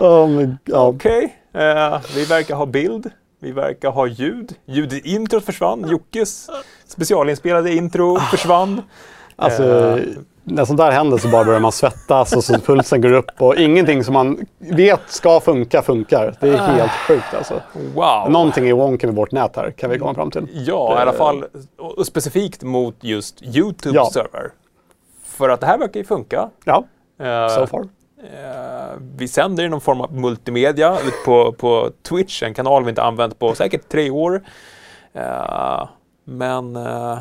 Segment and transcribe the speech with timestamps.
[0.00, 0.86] oh, ja.
[0.86, 3.10] Okej, eh, vi verkar ha bild.
[3.40, 4.54] Vi verkar ha ljud.
[4.66, 5.88] Ljudet i introt försvann.
[5.88, 6.50] Jockes
[6.86, 8.82] specialinspelade intro försvann.
[9.36, 9.62] Alltså,
[9.98, 10.04] Eh.
[10.44, 13.56] när sånt där händer så bara börjar man svettas och så pulsen går upp och
[13.56, 16.34] ingenting som man vet ska funka funkar.
[16.40, 17.60] Det är helt sjukt alltså.
[17.94, 18.30] Wow!
[18.30, 20.46] Någonting är wonky med vårt nät här kan vi komma fram till.
[20.52, 21.44] Ja, i alla fall
[21.78, 24.10] och och specifikt mot just YouTube Ja.
[24.12, 24.50] server.
[25.24, 26.50] För att det här verkar ju funka.
[26.64, 26.84] Ja,
[27.20, 27.84] Eh, so far.
[28.22, 32.88] Eh, vi sänder i någon form av multimedia ut på, på Twitch, en kanal vi
[32.90, 34.42] inte använt på säkert tre år.
[35.12, 35.88] Eh,
[36.24, 37.18] men eh,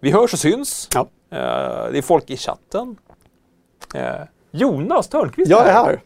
[0.00, 0.88] vi hörs och syns.
[0.94, 1.06] Ja.
[1.92, 2.96] Det är folk i chatten.
[4.50, 6.00] Jonas Törnqvist Jag är här.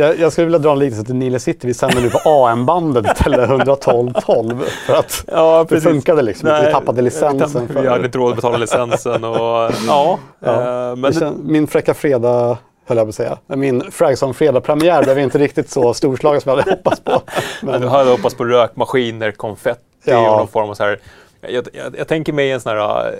[0.00, 1.66] Jag, jag skulle vilja dra en liknelse till Nile City.
[1.66, 6.58] Vi sänder nu på AM-bandet istället 11212 för att Ja, det funkade liksom inte.
[6.58, 7.68] Vi Nej, tappade licensen.
[7.74, 10.18] Vi hade inte råd att betala licensen och ja.
[10.38, 10.90] Ja.
[10.90, 11.12] eh, men
[11.42, 12.58] min Fräcka Fredag,
[12.90, 16.56] höll jag på att säga, min Fragson Fredag-premiär blev inte riktigt så storslagen som jag
[16.56, 17.22] hade hoppats på.
[17.62, 20.30] Men du hade hoppats på rökmaskiner, konfetti Ja.
[20.30, 21.00] och någon form av så här.
[21.40, 23.14] Jag, jag, jag tänker mig en sån här uh,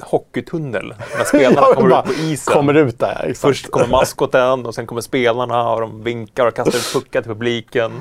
[0.00, 2.54] hockeytunnel när spelarna kommer ut på isen.
[2.54, 3.38] kommer ut där, exakt.
[3.40, 7.30] Först kommer maskoten och sen kommer spelarna och de vinkar och kastar ut puckar till
[7.30, 7.92] publiken.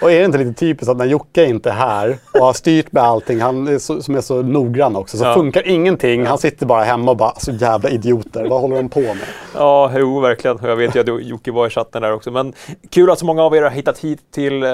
[0.00, 2.92] Och är det inte lite typiskt att när Jocke inte är här och har styrt
[2.92, 5.34] med allting, han är så, som är så noggrann också, så Ja.
[5.34, 6.26] funkar ingenting.
[6.26, 9.18] Han sitter bara hemma och bara, så jävla idioter, vad håller de på med?
[9.54, 10.58] Ja, jo, verkligen.
[10.62, 12.30] Jag vet ju att Jocke var i chatten där också.
[12.30, 12.52] Men
[12.90, 14.70] kul att så många av er har hittat hit till, eh,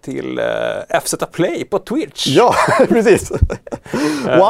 [0.00, 2.26] till eh, FZ Play på Twitch.
[2.26, 2.54] Ja,
[2.88, 3.32] precis.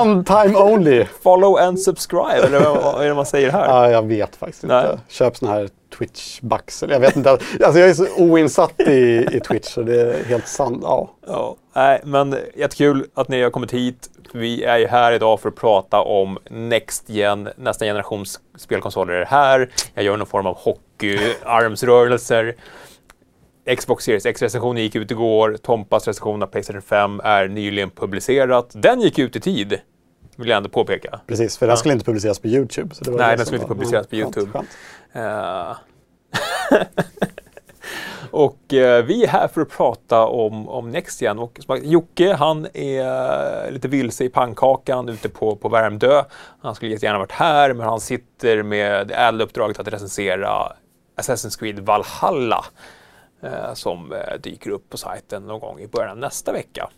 [0.02, 1.04] One time only.
[1.22, 3.66] Follow and subscribe, eller vad är det man säger här?
[3.68, 4.84] Ja, jag vet faktiskt Nej.
[4.90, 4.98] inte.
[5.08, 6.84] Köp sån här Twitch-bucks.
[6.84, 7.30] eller Jag vet inte.
[7.30, 10.78] Alltså jag är så oinsatt i, i Twitch så det är helt sant.
[10.82, 11.10] Ja.
[11.26, 14.08] Ja, nej, men jättekul att ni har kommit hit.
[14.32, 19.24] Vi är ju här idag för att prata om Next Gen, nästa generations spelkonsoler är
[19.24, 19.70] här.
[19.94, 22.54] Jag gör någon form av hockey-armsrörelser.
[23.76, 25.56] Xbox Series X-recensionen gick ut igår.
[25.62, 28.70] Tompas recension av Playstation 5 är nyligen publicerat.
[28.74, 29.80] Den gick ut i tid,
[30.36, 31.20] vill jag ändå påpeka.
[31.26, 32.94] Precis, för den skulle inte publiceras på YouTube.
[32.94, 34.52] Så det var Nej, det den skulle inte publiceras på ja, skönt, YouTube.
[34.52, 34.68] skönt.
[35.12, 35.76] Eh,
[38.30, 41.38] och eh, vi är här för att prata om, om Next-Gen.
[41.38, 46.24] Och Jocke, han är lite vilse i pannkakan ute på, på Värmdö.
[46.62, 50.72] Han skulle jättegärna varit här, men han sitter med det ädla uppdraget att recensera
[51.16, 52.64] Assassin's Creed Valhalla
[53.42, 56.90] eh, som eh, dyker upp på sajten någon gång i början av nästa vecka.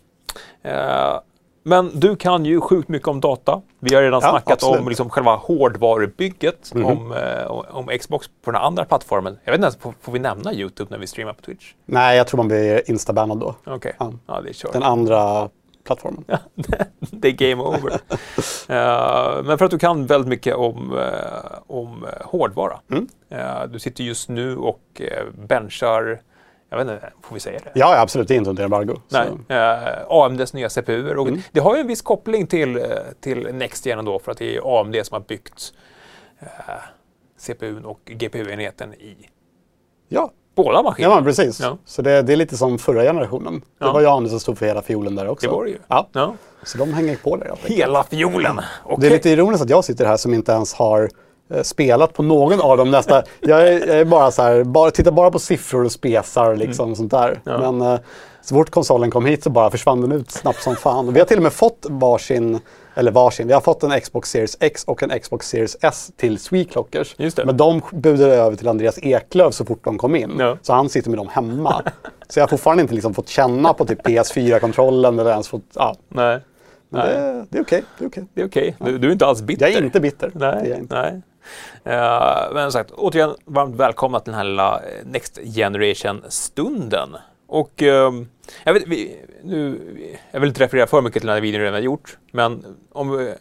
[1.67, 3.61] Men du kan ju sjukt mycket om data.
[3.79, 4.79] Vi har redan Ja, snackat om absolut.
[4.81, 4.89] Mhm.
[4.89, 9.37] liksom själva hårdvarubygget om, eh, om- om Xbox på den andra plattformen.
[9.43, 11.73] Jag vet inte ens, får, får vi nämna YouTube när vi streamar på Twitch?
[11.85, 13.55] Nej, jag tror man blir instabannad då.
[13.65, 14.13] Okej, Ja.
[14.27, 14.73] ja det är kört.
[14.73, 15.49] Den andra
[15.83, 16.23] plattformen.
[16.99, 17.91] det är game over.
[18.69, 22.79] Eh, men för att du kan väldigt mycket om, eh, om hårdvara.
[22.91, 23.07] Mm.
[23.29, 25.01] Eh, du sitter just nu och
[25.47, 26.21] benchar,
[26.69, 27.71] jag vet inte, får vi säga det?
[27.79, 28.27] Ja, ja, absolut.
[28.27, 28.95] Det är inte under embargo.
[29.09, 31.17] Nej, eh, AMDs nya CPUer.
[31.17, 31.41] Och Mm.
[31.51, 32.83] Det har ju en viss koppling till, eh,
[33.21, 35.73] till NextGen ändå för att det är AMD som har byggt
[36.39, 36.47] eh,
[37.37, 39.15] CPUn och GPU-enheten i
[40.07, 41.15] Ja, båda ja maskinerna.
[41.15, 41.59] men precis.
[41.59, 41.77] Ja.
[41.85, 43.53] Så det, det är lite som förra generationen.
[43.59, 43.91] Det Ja.
[43.93, 45.47] var ju Anders som stod för hela fiolen där också.
[45.47, 45.77] Det var det ju.
[45.87, 46.33] Ja, Ja.
[46.63, 47.55] så de hänger på där.
[47.63, 48.59] Hela fiolen.
[48.83, 48.97] Okej.
[48.99, 51.09] Det är lite ironiskt att jag sitter här som inte ens har
[51.63, 53.23] spelat på någon av dem nästa.
[53.39, 56.91] Jag är, jag är bara så här, bara, tittar bara på siffror och spesar liksom
[56.91, 57.27] och sånt där.
[57.27, 57.41] Mm.
[57.43, 57.71] Ja.
[57.71, 57.99] Men eh,
[58.45, 61.13] så fort konsolen kom hit så bara försvann den ut snabbt som fan.
[61.13, 62.59] Vi har till och med fått varsin,
[62.95, 66.37] eller varsin, vi har fått en Xbox Series X och en Xbox Series S till
[67.35, 67.45] det.
[67.45, 70.35] Men de budade över till Andreas Eklöf så fort de kom in.
[70.39, 70.57] Ja.
[70.61, 71.83] Så han sitter med dem hemma.
[72.29, 75.95] så jag har fortfarande inte liksom fått känna på typ PS4-kontrollen eller ens fått, ja.
[76.09, 76.39] Nej,
[76.89, 77.15] Men Nej.
[77.15, 77.83] det, det är okej.
[77.97, 78.25] det är okej.
[78.35, 78.75] är okej.
[78.79, 79.67] Du, du är inte alls bitter.
[79.67, 80.31] Jag är inte bitter.
[80.33, 81.01] Det är Nej, jag inte.
[81.01, 81.21] nej.
[81.83, 87.15] Eh, men sagt, återigen varmt välkomna till den här lilla eh, Next Generation-stunden.
[87.47, 88.27] Och ehm,
[88.63, 89.79] jag, vet, vi, nu,
[90.31, 93.19] jag vill inte referera för mycket till den här videon vi redan gjort, men om,
[93.19, 93.33] eh,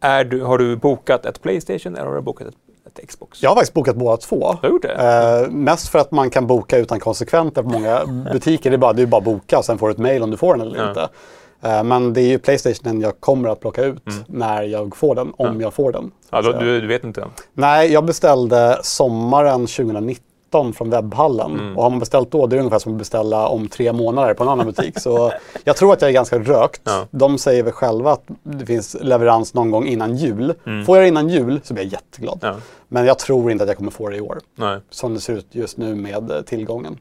[0.00, 2.54] är du, har du bokat ett Playstation eller har du bokat ett,
[2.98, 3.42] ett Xbox?
[3.42, 4.52] Jag har faktiskt bokat båda två.
[4.62, 4.94] Du har gjort det?
[5.44, 8.70] Eh, mest för att man kan boka utan konsekventer på många butiker.
[8.70, 10.30] Det är bara, det är bara att boka och sen får du ett mail om
[10.30, 10.88] du får den eller Ja.
[10.88, 11.08] inte.
[11.64, 15.32] Eh, men det är ju Playstationen jag kommer att plocka ut när jag får den,
[15.36, 16.00] om jag får den.
[16.02, 16.12] Mm.
[16.30, 17.28] ja, då, du, du vet inte än?
[17.52, 21.52] Nej, jag beställde sommaren 2019 från webbhallen.
[21.52, 21.76] Mm.
[21.76, 24.42] Och har man beställt då, det är ungefär som att beställa om tre månader på
[24.42, 25.00] en annan butik.
[25.00, 25.32] Så
[25.64, 26.82] jag tror att jag är ganska rökt.
[26.84, 27.06] Ja.
[27.10, 30.54] De säger väl själva att det finns leverans någon gång innan jul.
[30.86, 32.44] Får jag det innan jul så blir jag jätteglad.
[32.44, 32.54] Mm.
[32.54, 32.60] Ja.
[32.88, 34.38] Men jag tror inte att jag kommer få det i år.
[34.56, 34.80] Nej.
[34.90, 36.98] Som det ser ut just nu med eh, tillgången.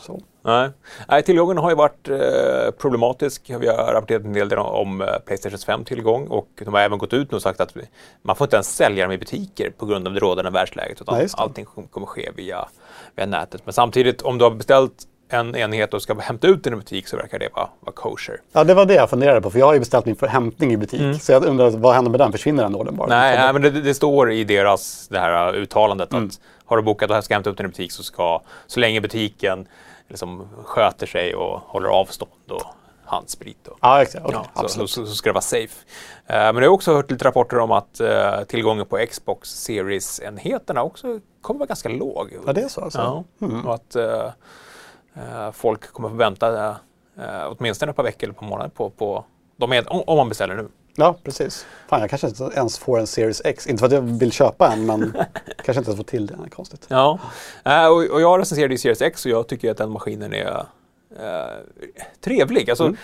[0.00, 0.20] Så.
[0.44, 0.70] Nej.
[1.08, 3.50] Nej, tillgången har ju varit eh, problematisk.
[3.60, 7.30] Vi har rapporterat en del om eh, Playstation 5-tillgång och de har även gått ut
[7.30, 7.76] nu och sagt att
[8.22, 11.18] man får inte ens sälja dem i butiker på grund av det rådande världsläget utan
[11.18, 12.68] Nej, allting kom- kommer ske via,
[13.16, 13.60] via nätet.
[13.64, 14.92] Men samtidigt, om du har beställt
[15.28, 18.40] en enhet och ska hämta ut den i butik så verkar det vara, vara kosher.
[18.52, 20.72] Ja, det var det jag funderade på, för jag har ju beställt min för hämtning
[20.72, 21.22] i butik.
[21.22, 22.32] Så jag undrar, vad händer med den?
[22.32, 23.06] Försvinner den ordern bara?
[23.06, 23.18] Mm.
[23.18, 26.26] Nej, nej men det, det står i deras det här uttalandet Mm.
[26.26, 29.00] att har du bokat och ska hämta upp den i butik så ska, så länge
[29.00, 29.68] butiken
[30.08, 32.62] liksom sköter sig och håller avstånd och
[33.04, 34.24] handsprit och Ja, exakt.
[34.24, 35.86] Okej, Ja, så, så, så ska det vara safe.
[36.26, 40.82] Eh, men jag har också hört lite rapporter om att eh, tillgången på Xbox Series-enheterna
[40.82, 42.36] också kommer vara ganska låg.
[42.46, 43.24] Ja, det är så alltså?
[43.38, 44.30] Ja, och att eh,
[45.52, 46.68] folk kommer få vänta
[47.18, 49.24] eh, åtminstone ett par veckor eller ett par månader på, på
[49.56, 50.68] de om man beställer nu.
[50.94, 51.66] Ja, precis.
[51.88, 53.66] Fan, jag kanske inte ens får en Series X.
[53.66, 55.00] Inte för att jag vill köpa en, men
[55.64, 56.86] kanske inte ens får till är konstigt.
[56.88, 57.18] Ja,
[57.64, 60.66] Eh, och, och jag recenserade ju Series X och jag tycker att den maskinen är
[61.20, 61.56] eh,
[62.20, 62.70] trevlig.
[62.70, 62.96] Alltså, Mm.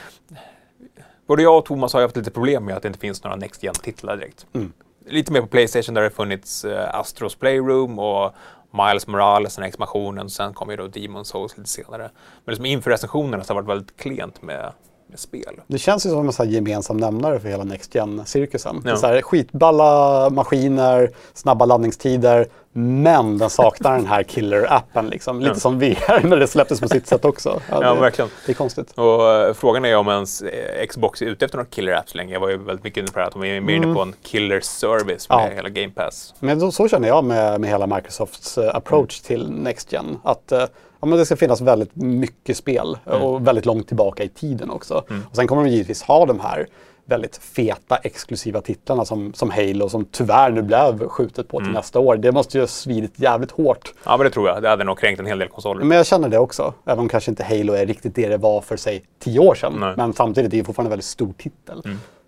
[1.26, 3.62] Både jag och Thomas har haft lite problem med att det inte finns några Next
[3.62, 4.46] Gen-titlar direkt.
[4.52, 4.72] Mm.
[5.06, 8.32] Lite mer på Playstation där det har funnits eh, Astros Playroom och
[8.70, 10.30] Miles Morales, den här expansionen.
[10.30, 12.10] Sen kom ju då Demon Souls lite senare.
[12.44, 14.72] Men liksom inför recensionerna så har det varit väldigt klent med,
[15.08, 15.60] med spel.
[15.66, 18.82] Det känns ju som en här gemensam nämnare för hela Next Gen-cirkusen.
[18.84, 18.96] Ja.
[18.96, 25.10] så här, skitballa maskiner, snabba laddningstider, men den saknar den här killer-appen.
[25.10, 25.40] Liksom.
[25.40, 25.54] Lite Ja.
[25.60, 27.60] som VR när det släpptes på sitt sätt också.
[27.70, 28.30] Ja, det, verkligen.
[28.46, 28.92] det är konstigt.
[28.92, 32.16] Och eh, frågan är om ens eh, Xbox är ute efter någon killer app så
[32.16, 32.32] länge.
[32.32, 34.02] Jag var ju väldigt mycket inne på det här att de är mer inne på
[34.02, 35.50] en killer service med Mm.
[35.50, 35.56] Ja.
[35.56, 36.34] hela Game Pass.
[36.40, 40.18] Men då, så känner jag med, med hela Microsofts eh, approach till Next Gen.
[40.24, 40.64] Att eh,
[41.00, 44.70] ja, men det ska finnas väldigt mycket spel eh, och väldigt långt tillbaka i tiden
[44.70, 45.04] också.
[45.30, 46.66] Och sen kommer de givetvis ha de här
[47.04, 51.98] väldigt feta exklusiva titlarna som, som Halo som tyvärr nu blev skjutet på till nästa
[52.00, 52.16] år.
[52.16, 53.94] Det måste ju ha svidit jävligt hårt.
[54.04, 54.62] Ja, men det tror jag.
[54.62, 55.84] Det hade nog kränkt en hel del konsoler.
[55.84, 56.74] Men jag känner det också.
[56.84, 59.76] Även om kanske inte Halo är riktigt det det var för sig tio år sedan.
[59.80, 59.94] Nej.
[59.96, 61.82] Men samtidigt är det fortfarande en väldigt stor titel.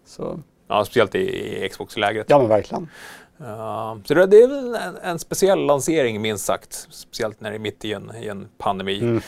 [0.06, 0.38] Så,
[0.68, 1.18] Ja, speciellt i,
[1.64, 2.26] i Xbox-lägret.
[2.28, 2.88] ja men verkligen.
[4.04, 6.86] Så det, är väl en, en speciell lansering minst sagt.
[6.90, 9.00] Speciellt när det är mitt i en, i en pandemi.
[9.00, 9.22] Mm.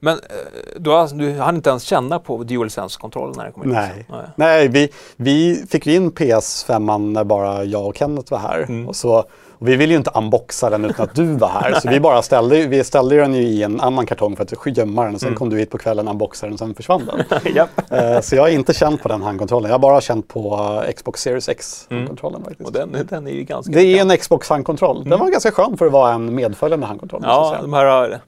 [0.00, 3.68] Men eh, du, har, du hann inte ens känna på DualSense-kontrollen när det kom in?
[3.68, 4.26] Nej, Nej.
[4.36, 8.62] Nej vi, vi fick ju in PS5 när bara jag och Kenneth var här.
[8.62, 8.88] Mm.
[8.88, 9.24] Och så,
[9.58, 11.80] och vi ville ju inte unboxa den utan att du var här.
[11.80, 15.04] så vi bara ställde, vi ställde den ju i en annan kartong för att gömma
[15.04, 15.14] den.
[15.14, 15.30] Och Mm.
[15.30, 17.40] sen kom du hit på kvällen, unboxade den och sen försvann den.
[17.54, 17.92] Japp.
[17.92, 19.68] Eh, så jag har inte känt på den handkontrollen.
[19.68, 20.54] Jag har bara känt på
[20.86, 22.66] eh, Xbox Series X handkontrollen faktiskt.
[22.66, 23.72] Och den, den är ju ganska...
[23.72, 25.04] Det är en Xbox handkontroll.
[25.08, 27.22] Den var ganska skön för att vara en medföljande handkontroll.
[27.24, 28.18] Ja, de här eh,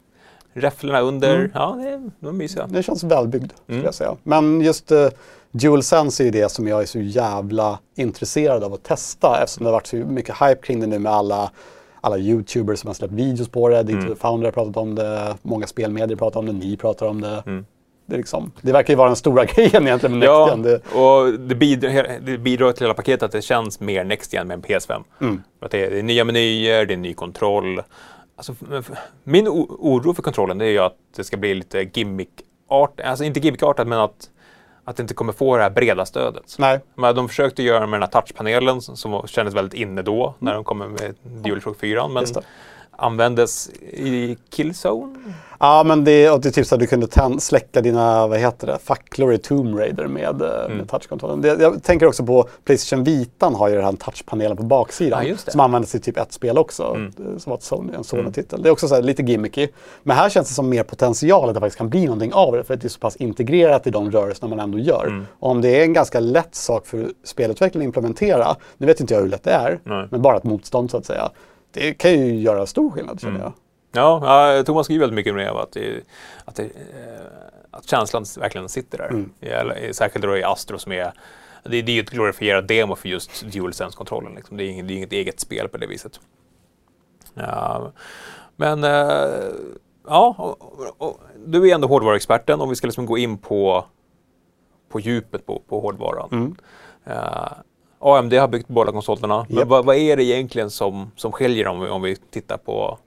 [0.54, 1.34] räfflorna under.
[1.36, 1.50] Mm.
[1.54, 2.66] Ja, det de är mysiga.
[2.66, 3.84] Det känns välbyggd, skulle Mm.
[3.84, 4.16] jag säga.
[4.22, 5.08] Men just uh,
[5.52, 9.70] DualSense är ju det som jag är så jävla intresserad av att testa eftersom det
[9.70, 11.50] har varit så mycket hype kring det nu med alla,
[12.00, 13.82] alla YouTubers som har släppt videos på det.
[13.82, 14.16] Digital Mm.
[14.16, 17.42] Founder har pratat om det, många spelmedier pratar om det, ni pratar om det.
[17.46, 17.64] Mm.
[18.06, 20.62] Det, liksom, det verkar ju vara den stora grejen egentligen med Ja, Next Gen.
[20.62, 24.48] Det, och det bidrar, det bidrar till hela paketet att det känns mer Next Gen
[24.48, 25.02] med en PS5.
[25.20, 25.42] Mm.
[25.60, 27.82] Att det, är, det är nya menyer, det är ny kontroll.
[28.36, 28.54] Alltså,
[29.24, 33.88] min oro för kontrollen är ju att det ska bli lite gimmick-art, alltså inte gimmick-artat
[33.88, 34.30] men att,
[34.90, 36.54] att det inte kommer få det här breda stödet.
[36.58, 40.54] nej, Men de försökte göra med den här touchpanelen som- kändes väldigt inne då när
[40.54, 42.08] de kom med DualShock 4.
[42.08, 42.26] Men.
[43.00, 45.14] Användes i Killzone.
[45.62, 48.38] Ja, men det, och det är typ så att du kunde tänd, släcka dina, vad
[48.38, 50.78] heter det, facklor i Tomb Raider med, eh, Mm.
[50.78, 51.40] med touchkontrollen.
[51.40, 55.26] Det, jag tänker också på Playstation Vitan har ju den här touchpanelen på baksidan.
[55.26, 56.84] Ja, som användes i typ ett spel också.
[56.94, 57.12] Mm.
[57.16, 58.62] det- Som var ett Sony, en Sony-titel.
[58.62, 59.68] Det är också så här, lite gimmicky.
[60.02, 62.64] Men här känns det som mer potential att det faktiskt kan bli någonting av det.
[62.64, 65.06] För att det är så pass integrerat i de rörelserna man ändå gör.
[65.06, 65.26] Mm.
[65.40, 68.56] Om det är en ganska lätt sak för spelutvecklaren att implementera.
[68.78, 69.80] Nu vet inte jag hur lätt det är.
[69.84, 70.06] Nej.
[70.10, 71.30] Men bara ett motstånd så att säga.
[71.72, 73.42] Det kan ju göra stor skillnad känner Mm.
[73.42, 73.52] jag.
[73.92, 76.00] Ja, ja, Thomas skriver väldigt mycket om det, att, det,
[76.44, 76.68] att, det, eh,
[77.70, 79.08] att känslan verkligen sitter där.
[79.08, 79.94] Mm.
[79.94, 81.12] Särskilt då i Astro som är
[81.64, 84.34] det, det är ju ett glorifierat demo för just DualSense-kontrollen.
[84.34, 84.56] Liksom.
[84.56, 86.20] Det, är inget, det är inget eget spel på det viset.
[87.34, 87.92] Ja,
[88.56, 89.50] men eh,
[90.06, 93.84] ja, och, och, du är ändå hårdvaruexperten och vi ska liksom gå in på,
[94.88, 96.28] på djupet på, på hårdvaran.
[96.32, 96.56] Mm.
[97.04, 97.52] Eh,
[98.00, 99.46] AMD har byggt båda konsolerna.
[99.48, 99.68] Men Japp.
[99.68, 102.98] vad, vad är det egentligen som, som skiljer dem om vi, tittar på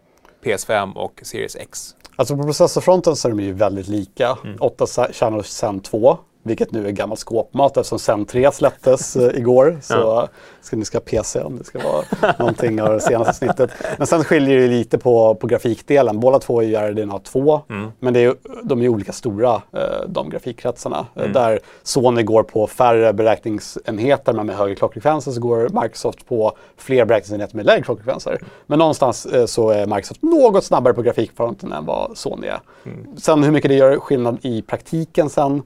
[0.44, 1.96] PS5 och Series X?
[2.16, 4.38] Alltså på processorfronten så är de ju väldigt lika.
[4.44, 4.58] Mm.
[4.60, 6.18] 8 Channel Zen 2.
[6.44, 9.78] Vilket nu är gammalt skåpmat eftersom Zen 3 släpptes eh, igår.
[9.84, 10.28] Så Ja.
[10.62, 13.72] ska ni ska PC om det ska vara någonting av det senaste snittet.
[13.98, 16.20] Men sen skiljer det lite på, på grafikdelen.
[16.20, 17.92] Båda två är ju RDNA 2, Mm.
[18.00, 21.06] men det är, de är olika stora, eh, de grafikkretsarna.
[21.16, 21.34] Eh, Mm.
[21.34, 27.06] Där Sony går på färre beräkningsenheter men med högre klockfrekvenser så går Microsoft på fler
[27.06, 28.40] beräkningsenheter med lägre klockfrekvenser.
[28.66, 32.60] Men någonstans eh, så är Microsoft något snabbare på grafikfronten än vad Sony är.
[32.86, 33.18] Mm.
[33.18, 35.62] Sen hur mycket det gör skillnad i praktiken sen,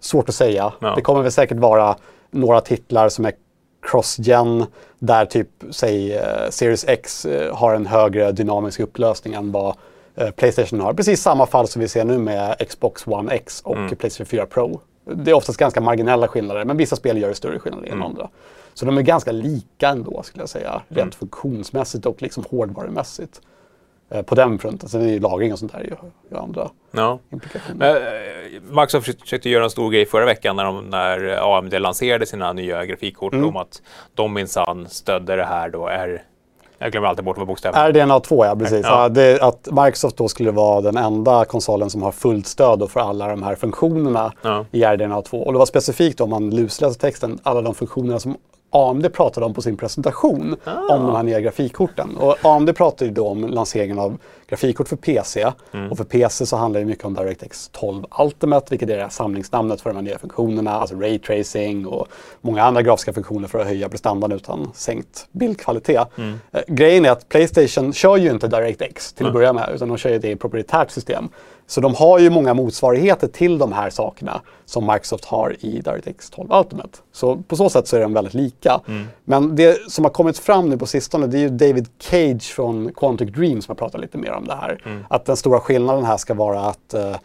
[0.00, 0.72] svårt att säga.
[0.80, 0.94] Ja.
[0.94, 1.96] Det kommer väl säkert vara
[2.30, 3.32] några titlar som är
[3.90, 4.64] cross-gen
[4.98, 9.76] där typ, säg eh, Series X eh, har en högre dynamisk upplösning än vad
[10.14, 10.92] eh, Playstation har.
[10.94, 13.96] Precis samma fall som vi ser nu med Xbox One X och Mm.
[13.96, 14.80] Playstation 4 Pro.
[15.14, 17.98] Det är oftast ganska marginella skillnader, men vissa spel gör större skillnader Mm.
[18.02, 18.28] än andra.
[18.74, 23.40] Så de är ganska lika ändå, skulle jag säga, rent funktionsmässigt och liksom hårdvarumässigt.
[24.10, 24.88] Eh, på den fronten.
[24.88, 25.80] Sen är ju lagring och sånt där
[26.30, 27.18] ju, andra Ja.
[27.32, 27.96] implikationer.
[27.96, 32.52] Eh, Microsoft försökte- göra en stor grej förra veckan när, de, när AMD lanserade sina
[32.52, 33.48] nya grafikkort Mm.
[33.48, 33.82] om att
[34.14, 35.86] de minsann stödde det här då.
[35.86, 36.22] Är,
[36.78, 38.80] jag glömmer alltid bort vad bokstäverna RDNA 2 ja, precis.
[38.86, 39.02] Ja.
[39.02, 39.08] Ja.
[39.08, 43.28] det, att Microsoft då skulle vara den enda konsolen som har fullt stöd för alla
[43.28, 44.64] de här funktionerna Ja.
[44.70, 45.38] i RDNA 2.
[45.42, 48.36] Och det var specifikt om man lusläser texten, alla de funktionerna som
[48.70, 50.94] AMD pratade om på sin presentation Ah.
[50.96, 52.16] om de här nya grafikkorten.
[52.16, 54.18] Och AMD pratade ju då om lanseringen av
[54.48, 55.52] grafikkort för PC.
[55.72, 55.90] Mm.
[55.90, 59.80] Och för PC så handlar det mycket om DirectX 12 Ultimate, vilket är det samlingsnamnet
[59.80, 62.08] för de här nya funktionerna, alltså Ray Tracing och
[62.40, 66.08] många andra grafiska funktioner för att höja prestandan utan sänkt bildkvalitet.
[66.18, 66.38] Mm.
[66.52, 69.96] Eh, grejen är att Playstation kör ju inte DirectX till att börja med, utan de
[69.96, 71.28] kör ju det i proprietärt system.
[71.68, 76.30] Så de har ju många motsvarigheter till de här sakerna som Microsoft har i DirectX
[76.30, 76.98] 12 Ultimate.
[77.12, 78.80] Så på så sätt så är de väldigt lika.
[79.24, 82.92] Men det som har kommit fram nu på sistone det är ju David Cage från
[82.92, 85.04] Quantic Dream som har pratat lite mer om det här.
[85.10, 87.16] Att den stora skillnaden här ska vara att eh,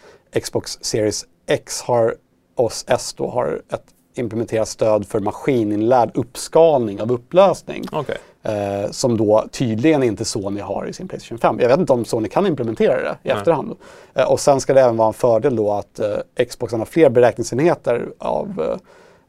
[0.41, 2.15] Xbox Series X har,
[2.55, 7.83] och S då har ett implementerat stöd för maskininlärd uppskalning av upplösning.
[7.91, 8.17] Okej.
[8.43, 11.59] Eh, som då tydligen inte Sony har i sin Playstation 5.
[11.59, 13.37] Jag vet inte om Sony kan implementera det i Nej.
[13.37, 13.75] efterhand.
[14.13, 17.09] Eh, och sen ska det även vara en fördel då att eh, Xboxen har fler
[17.09, 18.77] beräkningsenheter av,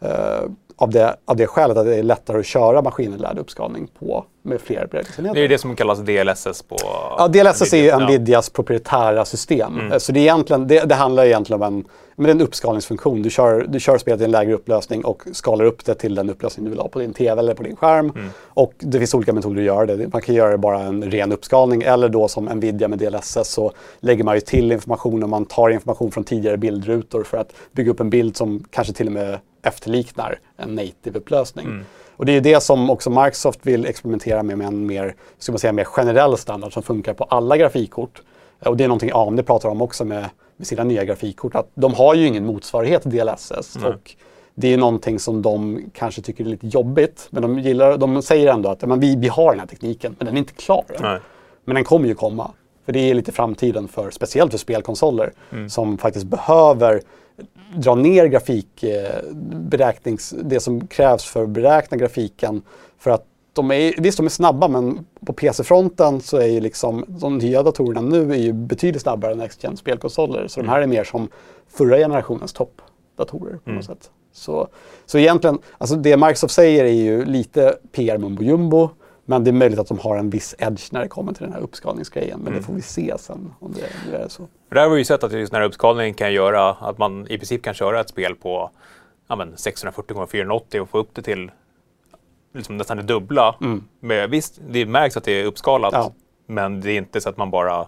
[0.01, 0.43] eh, eh,
[0.77, 4.61] av, det, av det skälet att det är lättare att köra maskininlärd uppskalning på med
[4.61, 5.41] fler beräkningsenheter.
[5.41, 6.77] Det är det som kallas DLSS på...
[7.19, 7.95] Ja, DLSS är ju Ja.
[7.95, 8.07] Mm.
[8.07, 9.91] Nvidias proprietära system.
[9.93, 11.85] Eh, Så det, är egentligen, det, det handlar egentligen om en,
[12.17, 13.23] men en uppskalningsfunktion.
[13.23, 16.31] Du kör, du kör spelet i en lägre upplösning och skalar upp det till den
[16.31, 18.11] upplösning du vill ha på din TV eller på din skärm.
[18.11, 18.29] Mm.
[18.39, 20.13] Och det finns olika metoder att göra det.
[20.13, 23.73] Man kan göra det bara en ren uppskalning eller då som Nvidia med DLSS så
[24.01, 27.91] lägger man ju till information och man tar information från tidigare bildrutor för att bygga
[27.91, 31.67] upp en bild som kanske till och med efterliknar en native-upplösning.
[31.67, 31.85] Mm.
[32.17, 35.59] Och det är det som också Microsoft vill experimentera med, med en mer, ska man
[35.59, 38.23] säga, mer generell standard som funkar på alla grafikkort.
[38.65, 41.55] Och det är någonting AMD pratar om också med, med sina nya grafikkort.
[41.55, 43.77] Att de har ju ingen motsvarighet till DLSS.
[43.81, 43.91] Nej.
[43.91, 44.17] Och
[44.55, 47.27] det är någonting som de kanske tycker är lite jobbigt.
[47.31, 50.27] Men de, gillar, de säger ändå att men vi, vi har den här tekniken, men
[50.27, 51.03] den är inte klar än.
[51.03, 51.19] Nej.
[51.65, 52.51] Men den kommer ju komma.
[52.85, 55.71] För det är lite framtiden för, speciellt för spelkonsoler, Mm.
[55.71, 57.01] som faktiskt behöver
[57.77, 59.23] dra ner grafik, eh,
[60.43, 62.63] det som krävs för att beräkna grafiken.
[62.99, 67.05] För att de är, visst, de är snabba, men på PC-fronten så är ju liksom
[67.09, 70.49] de nya datorerna nu är ju betydligt snabbare än Next gen spelkonsoler.
[70.49, 71.29] Så de här är mer som
[71.69, 74.11] förra generationens toppdatorer på något sätt.
[74.33, 74.69] Så,
[75.07, 78.91] så egentligen, alltså det Microsoft säger är ju lite PR mumbo jumbo.
[79.25, 81.53] Men det är möjligt att de har en viss edge när det kommer till den
[81.53, 82.41] här uppskalningsgrejen.
[82.41, 84.49] Men det får vi se sen om det, om det är så.
[84.69, 87.27] För där har vi ju sett att just den här uppskalningen kan göra att man
[87.27, 88.71] i princip kan köra ett spel på
[89.29, 91.51] ja, men 640 x 480 och få upp det till
[92.55, 93.55] liksom nästan det dubbla.
[94.01, 96.13] Med, visst, det märks att det är uppskalat, Ja.
[96.47, 97.87] men det är inte så att man bara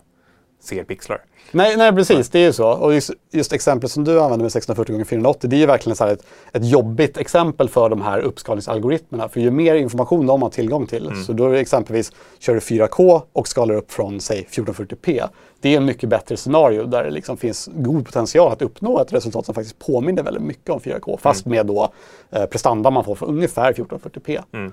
[0.67, 1.21] ser pixlar.
[1.53, 2.29] Nej, nej, precis.
[2.31, 2.69] Det är ju så.
[2.69, 5.97] Och just, just exemplet som du använder med 640 x 480 det är ju verkligen
[5.97, 9.29] så ett, ett jobbigt exempel för de här uppskalningsalgoritmerna.
[9.29, 12.61] För ju mer information de har tillgång till, så då är det exempelvis kör du
[12.61, 15.29] 4K och skalar upp från säg 1440p.
[15.61, 19.13] Det är en mycket bättre scenario där det liksom finns god potential att uppnå ett
[19.13, 21.19] resultat som faktiskt påminner väldigt mycket om 4K.
[21.21, 21.93] Fast med då
[22.31, 24.43] eh, prestanda man får för ungefär 1440p.
[24.53, 24.73] Mm.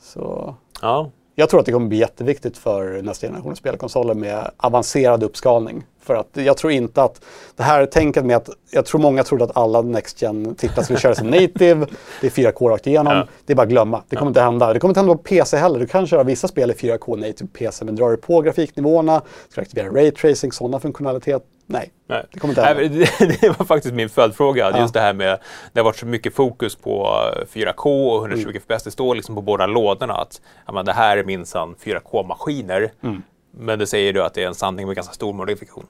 [0.00, 5.22] Så Ja, jag tror att det kommer bli jätteviktigt för nästa generation spelkonsoler med avancerad
[5.22, 5.84] uppskalning.
[6.00, 7.20] För att jag tror inte att
[7.56, 10.98] det här tänket med att, jag tror många trodde att alla Next gen titlar skulle
[10.98, 11.86] köra som native,
[12.20, 13.12] det är 4K rakt igenom.
[13.12, 13.26] Ja.
[13.46, 14.02] Det är bara att glömma.
[14.08, 14.72] Det kommer inte hända.
[14.72, 15.80] Det kommer inte hända på PC heller.
[15.80, 19.60] Du kan köra vissa spel i 4K native PC, men drar du på grafiknivåerna, ska
[19.60, 21.90] du aktivera Ray Tracing, sådana funktionalitet, nej.
[22.06, 22.24] Nej.
[22.32, 23.06] Det kommer inte hända.
[23.40, 24.70] Det, var faktiskt min följdfråga.
[24.70, 24.80] Ja.
[24.80, 25.38] Just det här med,
[25.72, 27.06] det har varit så mycket fokus på
[27.36, 28.60] eh, 4K och 120 Mm.
[28.60, 28.82] FPS.
[28.84, 30.40] Det står liksom på båda lådorna att
[30.72, 32.90] men det här är minsann 4K-maskiner.
[33.02, 33.22] Mm.
[33.50, 35.86] Men det säger du att det är en sanning med ganska stor modifikation.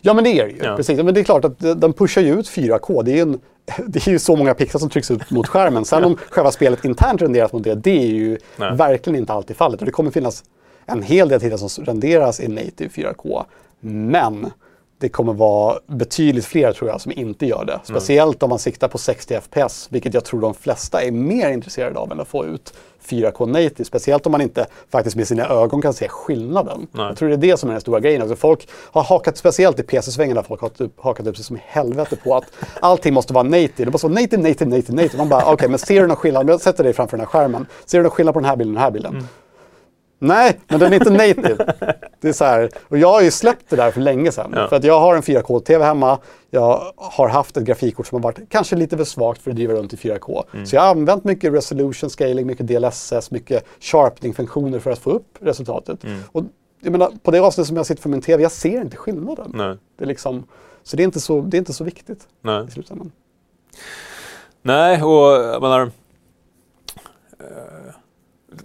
[0.00, 0.58] Ja, men det är det ju.
[0.62, 0.76] Ja.
[0.76, 1.02] Precis.
[1.02, 3.02] Men det är klart att den pushar ju ut 4K.
[3.02, 3.40] Det är ju, en,
[3.86, 5.84] det är ju så många pixlar som trycks ut mot skärmen.
[5.84, 8.76] Sen om själva spelet internt renderas mot det, det är ju Nej.
[8.76, 9.80] verkligen inte alltid fallet.
[9.80, 10.44] Och det kommer finnas
[10.86, 13.44] en hel del titlar som renderas i native 4K.
[13.80, 14.50] Men
[14.98, 17.80] det kommer vara betydligt fler tror jag som inte gör det.
[17.82, 21.98] Speciellt om man siktar på 60 FPS, vilket jag tror de flesta är mer intresserade
[21.98, 22.74] av än att få ut
[23.08, 23.84] 4K native.
[23.84, 26.86] Speciellt om man inte faktiskt med sina ögon kan se skillnaden.
[26.92, 27.06] Nej.
[27.06, 28.22] Jag tror det är det som är den stora grejen.
[28.22, 31.56] Alltså folk har hakat, speciellt i PC-svängen, där folk har upp, hakat upp sig som
[31.56, 32.44] i helvete på att
[32.80, 33.84] allting måste vara native.
[33.84, 35.18] Det måste vara native, native, native, native.
[35.18, 36.46] Man bara, okej, men ser du någon skillnad?
[36.46, 37.66] Men Jag sätter dig framför den här skärmen.
[37.86, 39.28] Ser du någon skillnad på den här bilden och den här bilden?
[40.18, 41.74] Nej, men den är inte native.
[42.20, 44.52] Det är så här, och jag har ju släppt det där för länge sedan.
[44.54, 44.68] Ja.
[44.68, 46.18] För att jag har en 4K-TV hemma.
[46.50, 49.74] Jag har haft ett grafikkort som har varit kanske lite för svagt för att driva
[49.74, 50.44] runt i 4K.
[50.64, 55.38] Så jag har använt mycket resolution scaling, mycket DLSS, mycket sharpening-funktioner för att få upp
[55.40, 56.04] resultatet.
[56.32, 56.44] Och
[56.80, 59.52] jag menar, på det avsnitt som jag sitter för min TV, jag ser inte skillnaden.
[59.54, 59.76] Nej.
[59.98, 60.44] Det är liksom,
[60.82, 62.64] så det är, inte så, det är inte så viktigt Nej.
[62.68, 63.12] i slutändan.
[64.62, 65.90] Nej, och jag menar...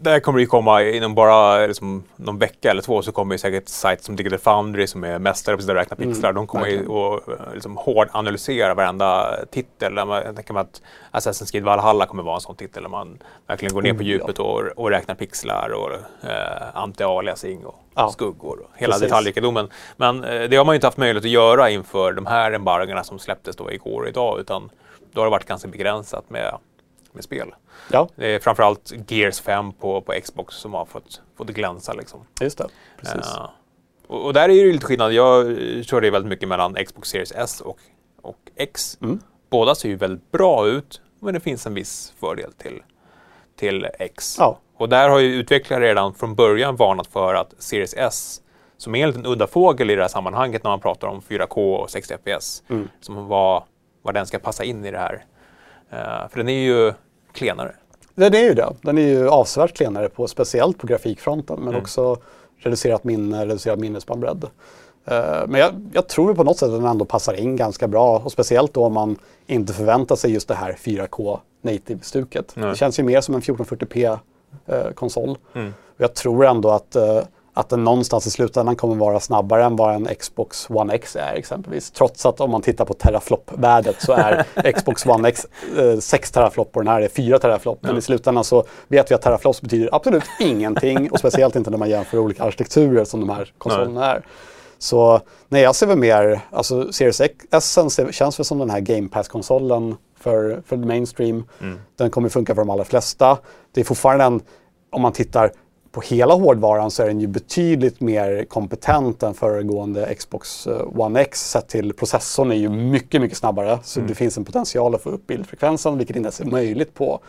[0.03, 3.67] Där kommer det komma inom bara liksom, någon vecka eller två så kommer ju säkert
[3.69, 6.33] sajter som Digital Foundry som är mästare på att räkna pixlar.
[6.33, 9.93] de kommer ju att eh, liksom, hårdanalysera varenda titel.
[9.97, 10.81] Jag tänker mig att
[11.11, 13.17] Assassin's Creed Valhalla kommer vara en sån titel där man
[13.47, 14.07] verkligen går ner på ja.
[14.07, 15.91] djupet och, och räknar pixlar och
[16.29, 18.09] eh, anti-aliasing och Ja.
[18.09, 19.07] skuggor och hela Precis.
[19.07, 19.69] detaljrikedomen.
[19.97, 23.03] Men eh, det har man ju inte haft möjlighet att göra inför de här embargorna
[23.03, 24.69] som släpptes då igår och idag utan
[25.13, 26.57] då har det varit ganska begränsat med,
[27.13, 27.53] med spel.
[27.91, 31.93] Ja, Det är framförallt Gears 5 på, på Xbox som har fått, fått glänsa.
[31.93, 32.25] Liksom.
[32.41, 32.67] just det.
[32.99, 33.15] Precis.
[33.35, 33.49] Eh,
[34.07, 35.13] och, och där är det ju lite skillnad.
[35.13, 37.77] Jag körde väldigt mycket mellan Xbox Series S och,
[38.21, 38.97] och X.
[39.01, 39.19] Mm.
[39.49, 42.81] Båda ser ju väldigt bra ut, men det finns en viss fördel till,
[43.59, 44.35] till X.
[44.39, 44.59] Ja.
[44.77, 48.41] Och där har ju utvecklare redan från början varnat för att Series S,
[48.77, 51.75] som är en liten udda fågel i det här sammanhanget när man pratar om 4K
[51.75, 52.89] och 60 FPS, Mm.
[53.01, 53.63] som vad,
[54.01, 55.25] vad den ska passa in i det här.
[55.93, 56.93] Eh, för den är ju
[57.31, 57.75] klenare.
[58.15, 58.73] Den är ju det.
[58.81, 62.17] Den är ju avsevärt klenare, på, speciellt på grafikfronten, men också
[62.57, 64.43] reducerat minne, reducerad minnesbandbredd.
[65.05, 68.19] Eh, men jag, jag tror på något sätt att den ändå passar in ganska bra
[68.19, 72.55] och speciellt då om man inte förväntar sig just det här 4K native-stuket.
[72.55, 75.37] Det känns ju mer som en 1440p-konsol.
[75.53, 75.73] Mm.
[75.95, 77.19] Och jag tror ändå att, eh,
[77.53, 81.33] att den någonstans i slutändan kommer vara snabbare än vad en Xbox One X är
[81.33, 81.91] exempelvis.
[81.91, 86.77] Trots att om man tittar på teraflop-värdet så är Xbox One X eh, 6 teraflop
[86.77, 87.79] och den här är 4 teraflop.
[87.81, 91.77] Men i slutändan så vet vi att teraflops betyder absolut ingenting och speciellt inte när
[91.77, 94.25] man jämför olika arkitekturer som de här konsolerna är.
[94.77, 97.45] Så nej, jag ser väl mer, alltså Series X
[98.11, 101.45] känns väl som den här Game Pass-konsolen för, för mainstream.
[101.97, 103.37] Den kommer funka för de allra flesta.
[103.71, 104.41] Det är fortfarande en,
[104.91, 105.51] om man tittar
[105.93, 111.21] på hela hårdvaran så är den ju betydligt mer kompetent än föregående Xbox eh, One
[111.21, 111.49] X.
[111.51, 113.79] Sett till processorn är ju mycket, mycket snabbare.
[113.83, 117.19] Så det finns en potential att få upp bildfrekvensen, vilket inte ens är möjligt på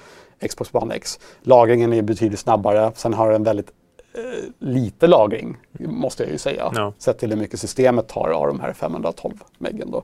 [0.48, 1.20] Xbox One X.
[1.42, 2.92] Lagringen är betydligt snabbare.
[2.94, 3.70] Sen har den väldigt
[4.14, 6.72] eh, lite lagring, måste jag ju säga.
[6.74, 6.92] Ja.
[6.98, 10.03] Sett till hur mycket systemet tar av de här 512 meggen då.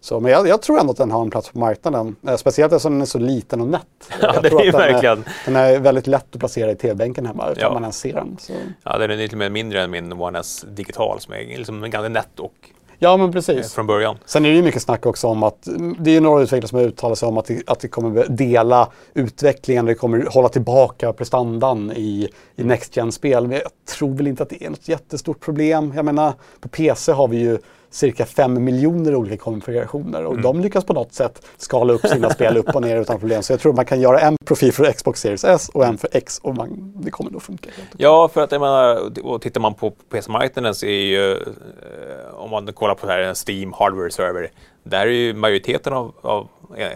[0.00, 2.16] Så, men jag, jag tror ändå att den har en plats på marknaden.
[2.28, 3.82] Eh, speciellt eftersom den är så liten och nätt.
[4.20, 5.18] Ja, jag det är den verkligen.
[5.18, 7.72] Är, den är väldigt lätt att placera i tv-bänken hemma utan Ja.
[7.72, 8.36] man ens ser den.
[8.40, 8.52] Så.
[8.82, 12.08] Ja, den är lite mer mindre än min One S digital som är liksom ganska
[12.08, 12.52] nätt och
[13.00, 13.72] Ja, men eh, precis.
[13.74, 14.18] från början.
[14.24, 16.78] Sen är det ju mycket snack också om att det är ju några utvecklare som
[16.78, 21.12] har uttalat sig om att det, att det kommer dela utvecklingen, det kommer hålla tillbaka
[21.12, 23.46] prestandan i, i Next Gen-spel.
[23.46, 25.92] Men jag tror väl inte att det är något jättestort problem.
[25.96, 27.58] Jag menar, på PC har vi ju
[27.90, 32.56] cirka 5 miljoner olika konfigurationer och de lyckas på något sätt skala upp sina spel
[32.56, 33.42] upp och ner utan problem.
[33.42, 36.10] Så jag tror man kan göra en profil för Xbox Series S och en för
[36.12, 37.70] X och man, det kommer nog funka.
[37.96, 42.50] Ja, för att jag menar, och tittar man på PC-marknaden så är ju, eh, om
[42.50, 44.50] man kollar på det här, en Steam Hardware Server,
[44.82, 46.88] där är ju majoriteten av, av eh,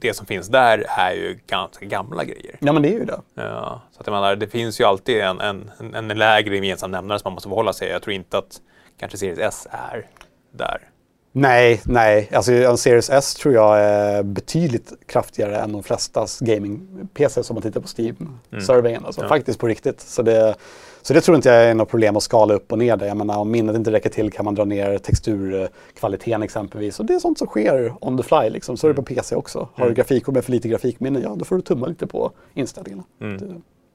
[0.00, 2.56] det som finns där är ju ganska gamla grejer.
[2.58, 3.20] Ja, men det är ju det.
[3.34, 7.18] Ja, så att jag menar, det finns ju alltid en, en, en lägre gemensam nämnare
[7.18, 7.88] som man måste förhålla sig.
[7.88, 8.60] Jag tror inte att
[9.02, 10.06] kanske Series S är
[10.52, 10.88] där.
[11.32, 12.30] Nej, nej.
[12.32, 17.62] Alltså en Series S tror jag är betydligt kraftigare än de flestas gaming-PC som man
[17.62, 19.04] tittar på Steam-surveyen.
[19.06, 19.28] Alltså Ja.
[19.28, 20.00] faktiskt på riktigt.
[20.00, 20.54] Så det,
[21.02, 23.06] så det tror inte jag är något problem att skala upp och ner det.
[23.06, 27.00] Jag menar om minnet inte räcker till kan man dra ner texturkvaliteten exempelvis.
[27.00, 28.76] Och det är sånt som sker on the fly liksom.
[28.76, 29.68] Så är det på PC också.
[29.74, 33.04] Har du grafikkort med för lite grafikminne, ja då får du tumma lite på inställningarna.
[33.20, 33.38] Mm.
[33.38, 33.46] Det,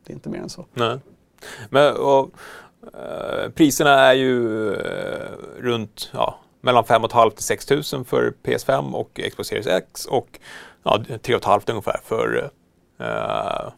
[0.08, 0.66] det är inte mer än så.
[0.74, 0.98] Nej.
[1.70, 2.30] Men och,
[3.56, 9.20] priserna är ju eh, runt ja, mellan 5 500 till 6 000 för PS5 och
[9.32, 10.40] Xbox Series X och
[10.84, 12.52] ja, 3 500 ungefär för
[13.00, 13.72] eh,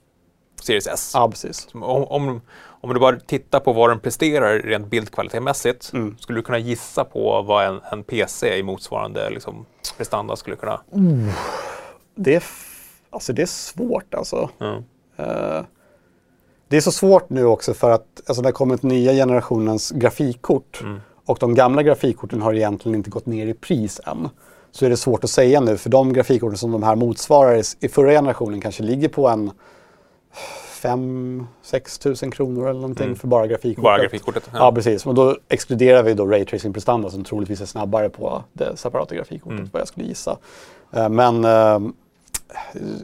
[0.62, 1.12] Series S.
[1.14, 1.68] Ja, precis.
[1.74, 2.42] Om, om,
[2.82, 6.18] om du bara tittar på vad den presterar rent bildkvalitetmässigt, Mm.
[6.20, 9.66] skulle du kunna gissa på vad en, en PC i motsvarande liksom,
[9.98, 10.82] prestanda skulle kunna...
[12.16, 12.44] Det är,
[13.10, 14.50] alltså det är svårt alltså.
[14.58, 14.84] Ja.
[15.18, 15.62] Eh,
[16.70, 20.82] det är så svårt nu också för att alltså, det har kommit nya generationens grafikkort
[20.84, 21.00] Mm.
[21.26, 24.30] och de gamla grafikkorten har egentligen inte gått ner i pris än.
[24.72, 27.88] Så är det svårt att säga nu för de grafikkorten som de här motsvarar i-
[27.90, 29.52] förra generationen kanske ligger på en
[30.82, 33.16] 5-6 tusen kronor eller någonting Mm.
[33.16, 33.84] för bara grafikkortet.
[33.84, 34.50] Bara grafikkortet.
[34.54, 34.72] Ja.
[34.72, 35.06] precis.
[35.06, 39.70] Och då exkluderar vi då raytracing-prestanda som troligtvis är snabbare på det separata grafikkortet, Mm.
[39.74, 40.38] vad jag skulle gissa.
[40.94, 41.80] Eh, Men eh,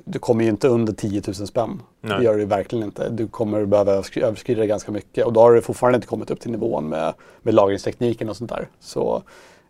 [0.05, 1.81] du kommer ju inte under 10 000 spänn.
[2.01, 2.17] Nej.
[2.17, 3.09] Det gör du verkligen inte.
[3.09, 5.25] Du kommer behöva överskri- överskrida det ganska mycket.
[5.25, 8.49] Och då har du fortfarande inte kommit upp till nivån med, med lagringstekniken och sånt
[8.49, 8.67] där.
[8.79, 9.23] Så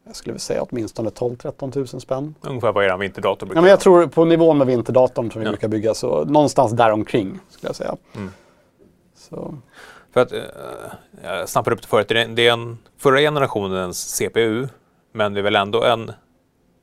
[0.06, 2.36] jag skulle väl säga åtminstone 12-13 000 spänn.
[2.42, 5.46] Ungefär vad er vinterdator brukar Ja, men jag tror på nivån med vinterdatorn som vi
[5.46, 5.52] Ja.
[5.52, 7.96] brukar bygga, så någonstans däromkring skulle jag säga.
[8.16, 8.30] Mm.
[9.18, 9.56] Så.
[10.14, 10.40] För att, eh,
[11.24, 14.68] jag snappade upp det förut, det är, det är en förra generationens CPU,
[15.14, 16.12] men det är väl ändå en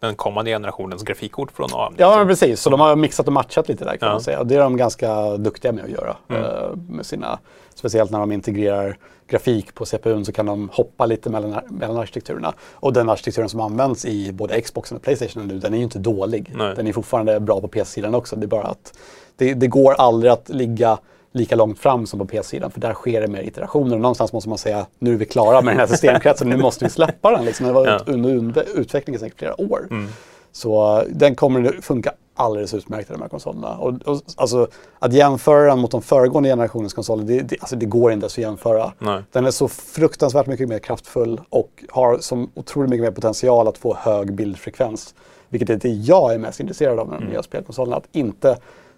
[0.07, 2.01] den kommande generationens grafikkort från AMD.
[2.01, 2.61] Ja, men precis.
[2.61, 4.12] Så de har mixat och matchat lite där kan Ja.
[4.15, 4.41] man säga.
[4.41, 6.17] Och det är de ganska duktiga med att göra.
[6.29, 6.43] Mm.
[6.43, 6.51] eh,
[6.88, 7.38] Med sina,
[7.75, 8.97] speciellt när de integrerar
[9.29, 12.53] grafik på CPUn så kan de hoppa lite mellan, mellan arkitekturerna.
[12.73, 15.99] Och den arkitekturen som används i både Xboxen och Playstation nu, den är ju inte
[15.99, 16.53] dålig.
[16.57, 16.75] Nej.
[16.77, 18.37] Den är fortfarande bra på PC-sidan också.
[18.37, 18.99] Det är bara att
[19.37, 20.99] det, det går aldrig att ligga
[21.33, 23.95] lika långt fram som på PC-sidan för där sker det mer iterationer.
[23.95, 26.85] Och någonstans måste man säga nu är vi klara med den här systemkretsen, nu måste
[26.85, 27.45] vi släppa den.
[27.45, 27.66] Liksom.
[27.66, 28.01] Det var Ja.
[28.07, 29.87] under utveckling i säkert flera år.
[29.90, 30.09] Mm.
[30.53, 33.77] Så eh, den kommer funka alldeles utmärkt i de här konsolerna.
[33.77, 34.68] Och, och, alltså,
[34.99, 38.33] att jämföra den mot de föregående generationens konsoler, det, det, alltså, det går inte ens
[38.35, 38.92] att jämföra.
[38.99, 39.23] Nej.
[39.33, 43.79] Den är så fruktansvärt mycket mer kraftfull och har som otroligt mycket mer potential att
[43.79, 45.14] få hög bildfrekvens.
[45.49, 47.27] Vilket är det jag är mest intresserad av med Mm.
[47.29, 47.97] de nya spelkonsolerna.
[47.97, 48.57] Att inte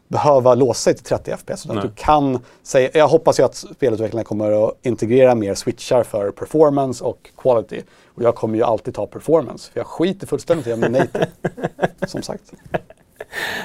[0.08, 1.64] behöva låsa sig till 30 FPS.
[1.64, 1.84] Utan Nej.
[1.84, 7.04] du kan säga, jag hoppas ju att spelutvecklarna kommer att integrera mer switchar för performance
[7.04, 7.82] och quality.
[8.06, 10.90] Och jag kommer ju alltid ta performance, för jag skiter fullständigt i om det är
[10.90, 11.26] native.
[12.06, 12.52] som sagt.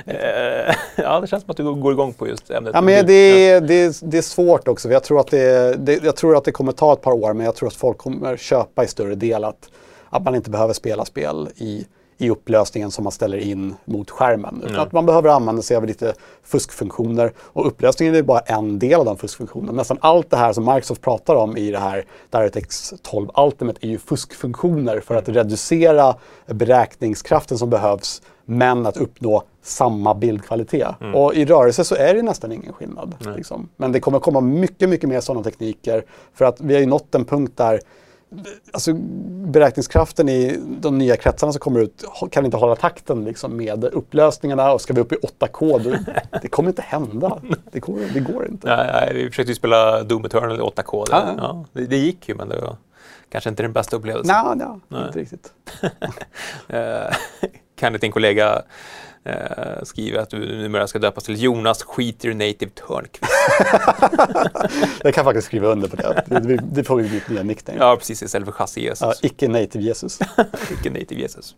[0.06, 2.72] Eh, ja, det känns som att du går igång på just ämnet.
[2.74, 4.88] Ja, men det, är, det, är, det är svårt också.
[4.88, 7.34] för Jag tror, att det, det, jag tror att det kommer ta ett par år,
[7.34, 9.70] men jag tror att folk kommer köpa i större del att,
[10.10, 11.86] att man inte behöver spela spel i,
[12.22, 14.64] i upplösningen som man ställer in mot skärmen.
[14.66, 17.34] Utan att man behöver använda sig av lite fuskfunktioner.
[17.40, 19.72] Och upplösningen är bara en del av de fuskfunktionerna.
[19.72, 23.90] Nästan allt det här som Microsoft pratar om i det här DirectX 12 Ultimate är
[23.90, 30.96] ju fuskfunktioner för att reducera beräkningskraften som behövs men att uppnå samma bildkvalitet.
[31.14, 33.16] Och i rörelse så är det nästan ingen skillnad.
[33.36, 33.70] Liksom.
[33.78, 36.04] Men det kommer komma mycket, mycket mer sådana tekniker.
[36.34, 37.82] För att vi har ju nått en punkt där
[38.72, 38.94] alltså,
[39.48, 44.72] beräkningskraften i de nya kretsarna som kommer ut kan inte hålla takten liksom, med upplösningarna.
[44.72, 47.42] Och ska vi upp i 8K, då, det kommer inte hända.
[47.72, 48.76] Det går, det går inte.
[48.76, 51.06] Nej, nej, vi försökte ju spela Doom Eternal i 8K.
[51.06, 51.66] Det, Ja, ja.
[51.74, 52.76] det, det gick ju, men det var
[53.30, 54.36] kanske inte den bästa upplevelsen.
[54.36, 55.08] Nja, nja, Nej.
[55.08, 55.54] inte riktigt.
[56.68, 57.16] Eh,
[57.76, 58.62] kan din kollega
[59.24, 63.34] eh, skriva att du numera ska döpas till Jonas Skiter Native Törnqvist.
[65.04, 66.24] Jag kan faktiskt skriva under på det.
[66.28, 67.80] Det, det, får bli mitt nya nickname.
[67.80, 69.02] Ja, precis, istället för Chassi Jesus.
[69.02, 70.20] Ja, icke native Jesus.
[70.72, 71.56] Icke native Jesus.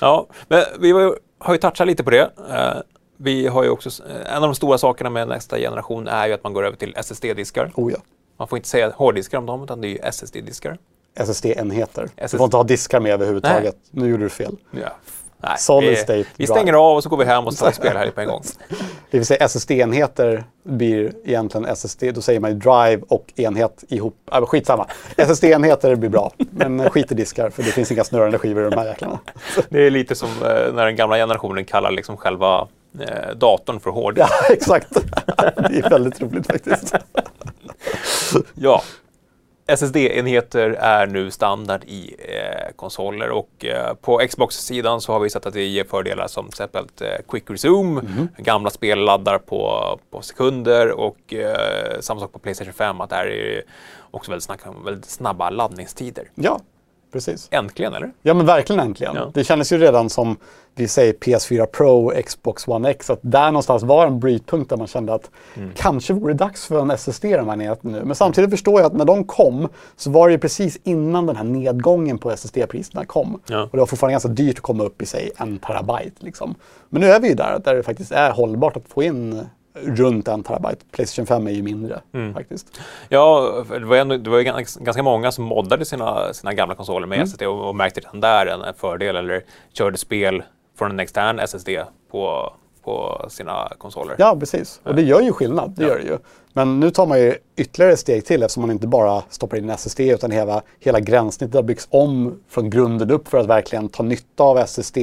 [0.00, 2.30] Ja, men vi var har ju touchat lite på det.
[2.50, 2.80] Eh,
[3.16, 3.90] vi har ju också,
[4.26, 6.94] en av de stora sakerna med nästa generation är ju att man går över till
[6.96, 7.72] SSD-diskar.
[7.74, 7.98] Oh ja.
[8.36, 10.78] Man får inte säga hårddiskar om dem, utan det är ju SSD-diskar.
[11.14, 12.02] SSD-enheter.
[12.02, 12.38] Du SSD.
[12.38, 13.76] får inte ha diskar med överhuvudtaget.
[13.90, 14.56] Nu gjorde du fel.
[14.70, 14.88] Ja.
[15.48, 16.46] Nej, Solid vi, state vi drive.
[16.46, 18.42] stänger av och så går vi hem och tar här på en gång.
[19.10, 24.16] Det vill säga SSD-enheter blir egentligen SSD, då säger man ju drive och enhet ihop.
[24.32, 24.86] Äh, skitsamma.
[25.16, 28.76] SSD-enheter blir bra, men skit i diskar för det finns inga snurrande skivor i de
[28.78, 29.18] här jäklarna.
[29.68, 32.68] Det är lite som eh, när den gamla generationen kallar liksom själva
[33.00, 34.18] eh, datorn för hård.
[34.18, 34.88] Ja, exakt.
[35.36, 36.94] Det är väldigt roligt faktiskt.
[38.54, 38.82] Ja.
[39.66, 45.46] SSD-enheter är nu standard i eh, konsoler och eh, på Xbox-sidan så har vi sett
[45.46, 48.02] att det ger fördelar som till exempel eh, Quick Resume,
[48.36, 53.16] gamla spel laddar på, på sekunder och eh, samma sak på Playstation 5 att det
[53.16, 53.62] här är
[54.10, 56.28] också väldigt, snabba, väldigt snabba laddningstider.
[56.34, 56.60] Ja,
[57.14, 57.48] precis.
[57.50, 58.12] Äntligen, eller?
[58.22, 59.14] Ja men verkligen äntligen.
[59.14, 59.30] Ja.
[59.34, 60.36] Det kändes ju redan som,
[60.74, 64.86] vi säger PS4 Pro, Xbox One X, att där någonstans var en brytpunkt där man
[64.86, 65.70] kände att Mm.
[65.76, 68.04] kanske vore det dags för en SSD i de här enheterna nu.
[68.04, 71.36] Men samtidigt förstår jag att när de kom så var det ju precis innan den
[71.36, 73.40] här nedgången på SSD-priserna kom.
[73.46, 73.62] Ja.
[73.62, 76.16] Och det var fortfarande ganska dyrt att komma upp i sig en terabyte.
[76.24, 76.54] Liksom.
[76.88, 80.28] Men nu är vi ju där, där det faktiskt är hållbart att få in runt
[80.28, 80.84] en terabyte.
[80.90, 82.34] Playstation 5 är ju mindre Mm.
[82.34, 82.80] faktiskt.
[83.08, 86.74] Ja, det var, ändå, det var ju gans- ganska många som moddade sina, sina gamla
[86.74, 90.42] konsoler med SSD och, och märkte redan där en fördel eller körde spel
[90.78, 91.68] från en extern SSD
[92.10, 92.52] på,
[92.84, 94.14] på sina konsoler.
[94.18, 94.80] Ja, precis.
[94.84, 95.70] Och det gör ju skillnad.
[95.76, 96.18] Det gör det ju.
[96.56, 99.70] Men nu tar man ju ytterligare steg till eftersom man inte bara stoppar in en
[99.70, 104.02] SSD utan hela, hela gränssnittet har byggts om från grunden upp för att verkligen ta
[104.02, 104.98] nytta av SSD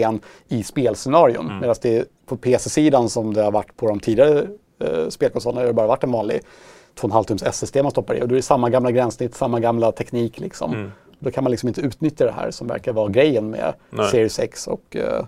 [0.47, 1.45] i spelscenarion.
[1.45, 1.59] Mm.
[1.59, 4.47] Medan det är på PC-sidan som det har varit på de tidigare
[4.81, 6.41] eh, spelkonsolerna, det har bara varit en vanlig
[6.95, 8.21] 2,5 tums SSD man stoppar i.
[8.21, 10.73] Och då är det samma gamla gränssnitt, samma gamla teknik liksom.
[10.73, 10.91] Mm.
[11.19, 14.11] Då kan man liksom inte utnyttja det här som verkar vara grejen med Nej.
[14.11, 15.25] Series X och, uh,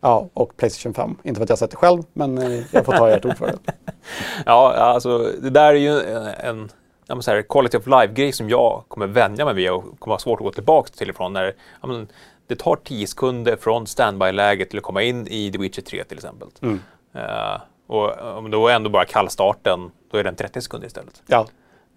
[0.00, 1.16] ja, och Playstation 5.
[1.22, 3.36] Inte för att jag har sett det själv, men uh, jag får ta ert ord
[3.36, 3.58] för det.
[4.46, 6.68] ja, alltså det där är ju en,
[7.08, 10.40] en säga, quality of life-grej som jag kommer vänja mig vid och kommer ha svårt
[10.40, 11.32] att gå tillbaka till ifrån.
[11.32, 12.08] När, men,
[12.46, 16.16] det tar 10 sekunder från standby-läget till att komma in i The Witcher 3 till
[16.16, 16.48] exempel.
[16.62, 16.80] Mm.
[17.14, 21.22] Uh, och om då ändå bara kallstarten, då är den 30 sekunder istället.
[21.26, 21.46] Ja.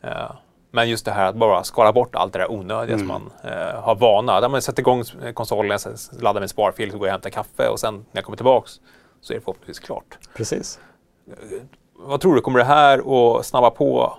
[0.03, 0.31] Uh,
[0.71, 2.99] men just det här att bara skala bort allt det där onödiga mm.
[2.99, 4.41] som man uh, har vana.
[4.41, 5.79] Där man sätter igång konsolen,
[6.19, 8.79] laddar med sparfil, så går jag och hämtar kaffe och sen när jag kommer tillbaks
[9.21, 10.17] så är det förhoppningsvis klart.
[10.35, 10.79] Precis.
[11.27, 11.61] Uh,
[11.95, 12.97] vad tror du, kommer det här
[13.37, 14.17] att snabba på?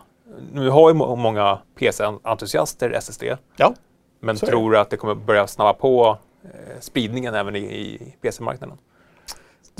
[0.52, 3.24] Nu har ju många PC-entusiaster SSD.
[3.56, 3.74] Ja.
[4.20, 6.18] Men tror du att det kommer börja snabba på
[6.80, 8.78] spridningen även i, i PC-marknaden?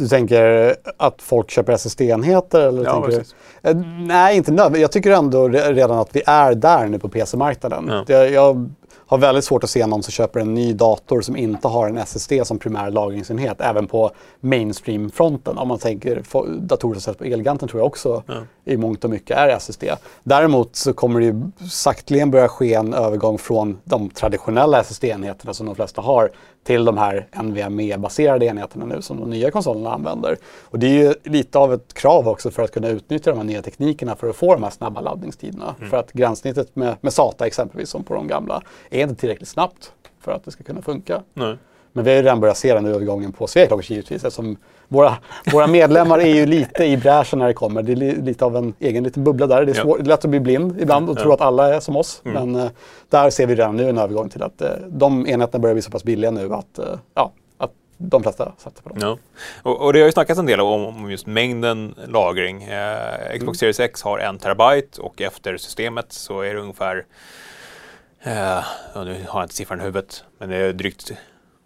[0.00, 2.60] Du tänker att folk köper SSD-enheter?
[2.60, 3.24] Eller ja, tänker
[3.62, 3.70] du?
[3.70, 4.82] Eh, nej, inte nödvändigtvis.
[4.82, 8.02] Jag tycker ändå redan att vi är där nu på PC-marknaden.
[8.08, 8.14] Ja.
[8.14, 8.70] Jag,
[9.10, 11.98] har väldigt svårt att se någon som köper en ny dator som inte har en
[11.98, 15.58] SSD som primär lagringsenhet, även på mainstream-fronten.
[15.58, 16.22] Om man tänker
[16.60, 18.34] datorer som sätts på Elganten tror jag också ja.
[18.64, 19.84] i mångt och mycket är SSD.
[20.22, 25.66] Däremot så kommer det ju sakteligen börja ske en övergång från de traditionella SSD-enheterna som
[25.66, 26.30] de flesta har
[26.64, 30.36] till de här NVMe-baserade enheterna nu som de nya konsolerna använder.
[30.62, 33.44] Och det är ju lite av ett krav också för att kunna utnyttja de här
[33.44, 35.74] nya teknikerna för att få de här snabba laddningstiderna.
[35.78, 35.90] Mm.
[35.90, 38.62] För att gränssnittet med, med SATA exempelvis som på de gamla
[39.00, 41.22] är inte tillräckligt snabbt för att det ska kunna funka.
[41.34, 41.56] Nej.
[41.92, 44.56] Men vi har ju redan börjat se den övergången på Sveklockers givetvis eftersom
[44.88, 45.16] våra,
[45.52, 47.82] våra medlemmar är ju lite i bräschen när det kommer.
[47.82, 49.64] Det är lite av en egen liten bubbla där.
[49.64, 50.02] Det är, svår, ja.
[50.02, 51.22] det är lätt att bli blind ibland och ja.
[51.22, 52.22] tro att alla är som oss.
[52.24, 52.50] Mm.
[52.50, 52.70] Men uh,
[53.08, 55.90] där ser vi redan nu en övergång till att uh, de enheterna börjar bli så
[55.90, 56.84] pass billiga nu att, uh,
[57.14, 57.32] ja,
[58.02, 58.98] de flesta sätter på dem.
[59.00, 59.18] Ja.
[59.62, 62.58] Och, och, det har ju snackats en del om, om just mängden lagring.
[62.58, 63.54] Xbox mm.
[63.54, 67.04] Series X har en terabyte och efter systemet så är det ungefär
[68.26, 71.12] Uh, nu har jag inte siffran i huvudet, men det är drygt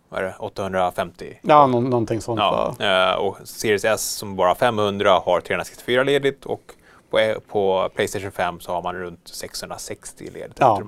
[0.08, 1.38] vad är det, 850.
[1.42, 2.38] Ja, nå någonting sånt.
[2.38, 2.74] Ja.
[2.80, 6.74] Uh, och Series S som bara har 500 har 364 ledigt och
[7.10, 10.56] på, på Playstation 5 så har man runt 660 ledigt.
[10.60, 10.82] Ja.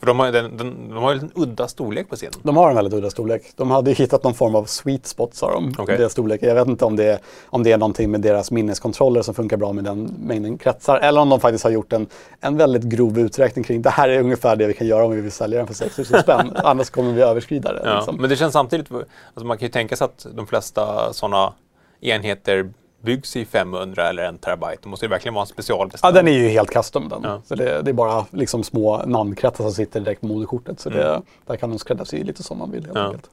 [0.00, 2.30] För de har, den, den, de har en udda storlek på sin.
[2.42, 3.42] De har en väldigt udda storlek.
[3.56, 5.74] De hade hittat någon form av sweet spot sa de.
[5.78, 5.96] Okay.
[5.96, 6.48] Det storleken.
[6.48, 9.56] Jag vet inte om det, är, om det är någonting med deras minneskontroller som funkar
[9.56, 10.98] bra med den mängden kretsar.
[10.98, 12.06] Eller om de faktiskt har gjort en,
[12.40, 15.20] en väldigt grov uträkning kring det här är ungefär det vi kan göra om vi
[15.20, 16.52] vill sälja den för 6000 spänn.
[16.64, 17.80] Annars kommer vi överskrida det.
[17.84, 18.16] Ja, liksom.
[18.16, 21.52] Men det känns samtidigt, alltså man kan ju tänka sig att de flesta sådana
[22.00, 22.72] enheter
[23.06, 24.78] byggs i 500 eller en terabyte.
[24.82, 26.16] Det måste ju verkligen vara en specialbestämd.
[26.16, 27.20] Ja, den är ju helt custom den.
[27.22, 27.42] Ja.
[27.44, 30.80] Så det, det, är bara liksom små namnkretsar som sitter direkt på moderkortet.
[30.80, 31.22] Så det, mm.
[31.46, 33.04] där kan de skräddarsy lite som man vill helt ja.
[33.04, 33.30] enkelt.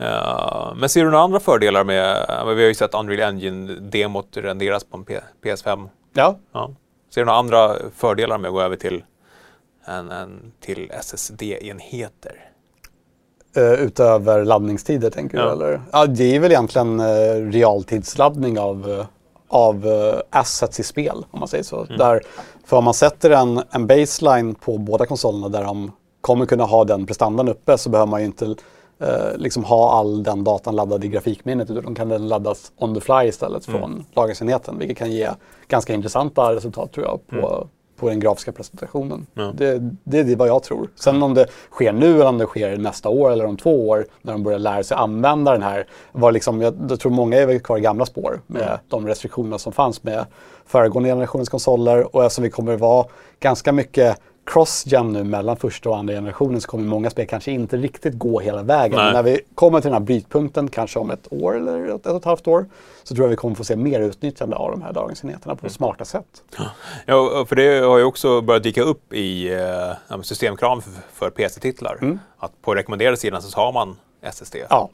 [0.00, 4.84] Uh, men ser du några andra fördelar med, vi har ju sett Unreal Engine-demot renderas
[4.84, 5.88] på en P PS5.
[6.12, 6.36] Ja.
[6.52, 6.70] ja.
[7.14, 9.04] Ser du några andra fördelar med att gå över till,
[9.84, 12.50] en, en till SSD-enheter?
[13.56, 15.44] Uh, utöver laddningstider tänker ja.
[15.44, 15.52] du?
[15.52, 15.80] Eller?
[15.92, 19.04] Ja, det är väl egentligen uh, realtidsladdning av, uh,
[19.48, 19.86] av
[20.30, 21.84] assets i spel om man säger så.
[21.84, 21.98] Mm.
[21.98, 22.22] Där,
[22.64, 26.84] för om man sätter en, en baseline på båda konsolerna där de kommer kunna ha
[26.84, 28.54] den prestandan uppe så behöver man ju inte
[29.36, 33.28] liksom ha all den datan laddad i grafikminnet utan kan den laddas on the fly
[33.28, 33.80] istället mm.
[33.80, 35.30] från lagringsenheten vilket kan ge
[35.68, 39.26] ganska intressanta resultat tror jag på, mm på den grafiska presentationen.
[39.34, 39.52] Ja.
[39.54, 40.88] Det, det, är vad jag tror.
[40.94, 44.06] Sen om det sker nu eller om det sker nästa år eller om två år
[44.22, 45.86] när de börjar lära sig använda den här.
[46.12, 48.78] Var liksom, jag, jag tror många är kvar i gamla spår med mm.
[48.88, 50.26] de restriktioner som fanns med
[50.66, 53.06] föregående generationens konsoler och eftersom vi kommer att vara
[53.40, 57.76] ganska mycket cross-gen nu mellan första och andra generationen så kommer många spel kanske inte
[57.76, 58.96] riktigt gå hela vägen.
[58.96, 62.06] Men när vi kommer till den här brytpunkten, kanske om ett år eller ett, ett
[62.06, 62.66] och ett halvt år,
[63.02, 65.70] så tror jag vi kommer få se mer utnyttjande av de här dagensenheterna på mm.
[65.70, 66.42] smarta sätt.
[67.06, 71.98] Ja, för det har ju också börjat dyka upp i eh, systemkrav för, för PC-titlar.
[72.02, 72.18] Mm.
[72.38, 74.56] Att på rekommenderade sidan så har man SSD.
[74.70, 74.90] Ja.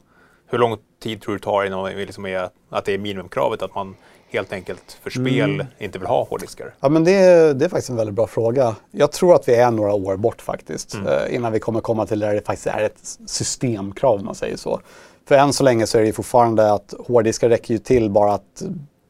[0.47, 3.75] Hur lång tid tror du det tar innan liksom är, att det är minimumkravet att
[3.75, 3.95] man
[4.33, 5.67] helt enkelt för spel mm.
[5.79, 6.73] inte vill ha hårddiskar?
[6.79, 8.75] Ja, men det, det, är faktiskt en väldigt bra fråga.
[8.91, 11.07] Jag tror att vi är några år bort faktiskt mm.
[11.07, 14.57] eh, innan vi kommer komma till där det faktiskt är ett systemkrav om man säger
[14.57, 14.81] så.
[15.27, 18.63] För än så länge så är det fortfarande att hårddiskar räcker ju till bara att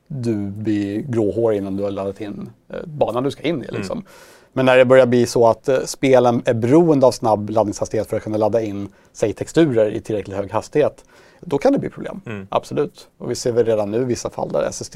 [0.07, 3.67] du blir gråhårig innan du har laddat in eh, banan du ska in i.
[3.67, 3.75] Mm.
[3.75, 3.97] Liksom.
[3.97, 4.07] Mm.
[4.53, 8.17] Men när det börjar bli så att eh, spelen är beroende av snabb laddningshastighet för
[8.17, 11.05] att kunna ladda in, säg texturer i tillräckligt hög hastighet,
[11.45, 12.21] då kan det bli problem.
[12.25, 12.47] Mm.
[12.51, 13.07] Absolut.
[13.17, 14.95] Och vi ser väl redan nu vissa fall där SSD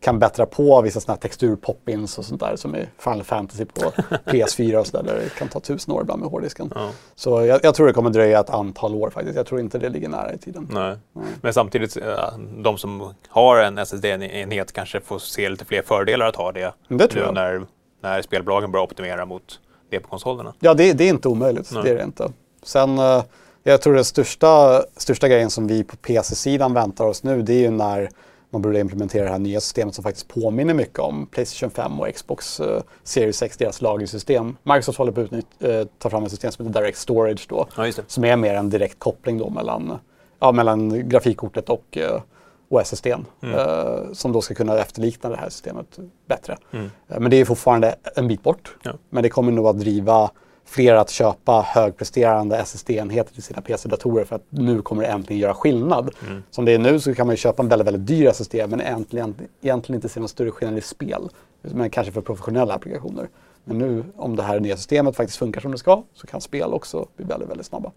[0.00, 3.80] kan bättra på vissa sådana här textur-pop-ins och sånt där som i Final Fantasy på
[4.26, 6.72] PS4 och sådär där det kan ta tusen år ibland med hårddisken.
[6.74, 6.90] Ja.
[7.14, 9.36] Så jag, jag tror det kommer dröja ett antal år faktiskt.
[9.36, 10.68] Jag tror inte det ligger nära i tiden.
[10.72, 10.96] Nej.
[11.40, 16.36] Men samtidigt, eh, de som har en SSD-enhet kanske får se lite fler fördelar att
[16.36, 17.34] ha det, Det tror nu jag.
[17.34, 17.66] när,
[18.02, 20.54] när spelbolagen börjar optimera mot det på konsolerna.
[20.60, 21.70] Ja, det, det är inte omöjligt.
[21.72, 21.82] Nej.
[21.82, 22.32] Det är det inte.
[22.62, 23.22] Sen, eh,
[23.70, 27.58] jag tror den största, största grejen som vi på PC-sidan väntar oss nu, det är
[27.58, 28.10] ju när
[28.50, 32.14] man börjar implementera det här nya systemet som faktiskt påminner mycket om Playstation 5 och
[32.14, 34.56] Xbox eh, Series 6, deras lagringssystem.
[34.62, 37.92] Microsoft håller på att eh, ta fram ett system som heter Direct Storage då, Ja,
[38.06, 39.98] som är mer en direkt koppling då mellan,
[40.40, 42.20] ja, mellan grafikkortet och, eh,
[42.68, 43.24] och SSDn.
[43.42, 46.56] Eh, som då ska kunna efterlikna det här systemet bättre.
[46.72, 46.90] Mm.
[47.08, 48.76] Eh, Men det är fortfarande en bit bort.
[48.82, 48.92] Ja.
[49.10, 50.30] Men det kommer nog att driva
[50.66, 55.54] fler att köpa högpresterande SSD-enheter till sina PC-datorer för att nu kommer det äntligen göra
[55.54, 56.14] skillnad.
[56.26, 56.42] Mm.
[56.50, 58.80] Som det är nu så kan man ju köpa en väldigt, väldigt dyr SSD men
[58.80, 61.28] egentligen, egentligen inte se någon större skillnad i spel.
[61.62, 63.28] Men kanske för professionella applikationer.
[63.64, 66.72] Men nu om det här nya systemet faktiskt funkar som det ska så kan spel
[66.72, 67.92] också bli väldigt, väldigt snabba.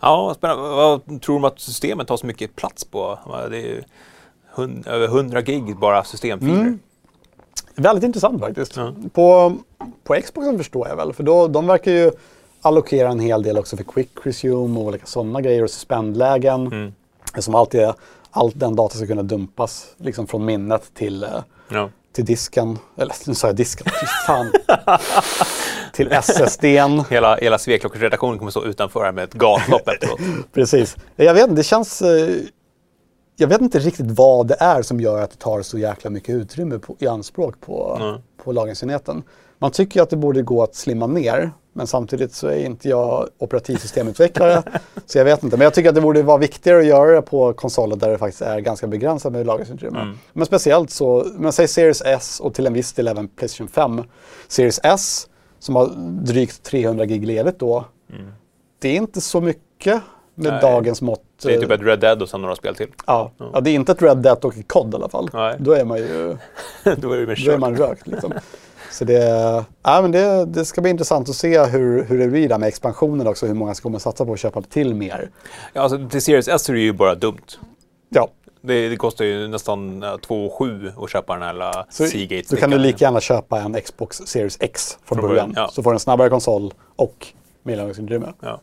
[0.00, 0.62] Ja, spännande.
[0.62, 3.18] Vad tror du att systemet tar så mycket plats på?
[3.50, 3.82] Det är ju
[4.86, 6.60] över 100 gig bara systemfiler.
[6.60, 6.78] Mm.
[7.76, 8.76] Väldigt intressant faktiskt.
[8.76, 8.92] Ja.
[9.12, 9.56] På,
[10.04, 12.10] på Xboxen förstår jag väl, för då, de verkar ju
[12.62, 16.66] allokera en hel del också för quick resume och olika sådana grejer och suspendlägen.
[16.66, 16.92] Mm.
[17.38, 17.94] Som alltid är,
[18.30, 21.30] all den data ska kunna dumpas liksom från minnet till, eh,
[21.68, 21.90] Ja.
[22.12, 22.78] till disken.
[22.96, 24.52] Eller nu sa jag disken, fy fan.
[25.92, 27.02] till SSDn.
[27.10, 30.20] Hela, hela Sveklockers-redaktionen kommer stå utanför här med ett gatlopp efteråt.
[30.52, 30.96] Precis.
[31.16, 32.02] Jag vet inte, det känns...
[33.38, 36.34] Jag vet inte riktigt vad det är som gör att det tar så jäkla mycket
[36.34, 38.20] utrymme på, i anspråk på, Mm.
[38.44, 39.22] på lagringsenheten.
[39.58, 42.88] Man tycker ju att det borde gå att slimma ner, men samtidigt så är inte
[42.88, 44.62] jag operativsystemutvecklare.
[45.06, 47.22] så jag vet inte, men jag tycker att det borde vara viktigare att göra det
[47.22, 50.00] på konsoler där det faktiskt är ganska begränsat med lagringsutrymme.
[50.00, 50.18] Mm.
[50.32, 54.02] Men speciellt så, men säg Series S och till en viss del även Playstation 5.
[54.48, 55.86] Series S, som har
[56.24, 57.84] drygt 300 gig ledigt då,
[58.78, 60.02] det är inte så mycket
[60.38, 60.60] med Nej.
[60.62, 61.22] dagens mått.
[61.42, 62.88] Det är typ ett Red Dead och sen några spel till.
[63.06, 63.30] ja.
[63.52, 65.30] ja, det är inte ett Red Dead och ett COD i alla fall.
[65.32, 65.56] Nej.
[65.58, 66.36] Då är man ju
[66.84, 68.06] Då är då är man rökt.
[68.06, 68.32] Liksom.
[68.92, 69.18] Så det,
[69.82, 72.66] ja, men det, det ska bli intressant att se hur, hur det blir där med
[72.68, 73.46] expansionen också.
[73.46, 75.30] Hur många som kommer satsa på att köpa till mer.
[75.72, 77.38] Ja, alltså, till Series S är det ju bara dumt.
[78.08, 78.28] Ja,
[78.60, 82.46] Det, det kostar ju nästan uh, 2 7 att köpa den här lilla så Seagate.
[82.50, 85.48] då kan du lika gärna köpa en Xbox Series X från, Från början.
[85.50, 85.72] början, ja.
[85.72, 87.26] Så får du en snabbare konsol och
[87.62, 88.32] mer lagringsutrymme.
[88.40, 88.60] Ja.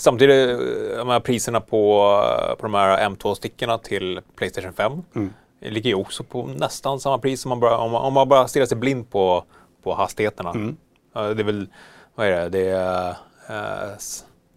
[0.00, 0.50] Samtidigt,
[0.98, 5.32] eh, här priserna på, eh, på de här M2-stickorna till Playstation 5 Mm.
[5.60, 8.48] ligger ju också på nästan samma pris som man bara, om, man, om man bara
[8.48, 9.44] stirrar sig blind på,
[9.82, 10.50] på hastigheterna.
[10.50, 10.76] Mm.
[11.12, 11.66] Det är väl,
[12.14, 13.08] vad är det, det är,
[13.48, 13.94] eh,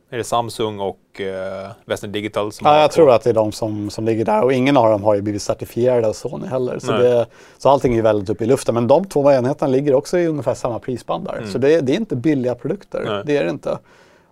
[0.10, 3.52] är det Samsung och eh, Western Digital som Ja, jag tror att det är de
[3.52, 6.80] som, som ligger där och ingen av dem har ju blivit certifierade av Sony heller.
[6.80, 7.26] Så, det,
[7.58, 8.76] så allting är väldigt uppe i luften.
[8.76, 11.46] Men de två enheterna ligger också i ungefär samma prisband där.
[11.52, 13.00] Så det, det är inte billiga produkter.
[13.02, 13.14] Mm.
[13.14, 13.24] Nej.
[13.26, 13.78] Det är det inte.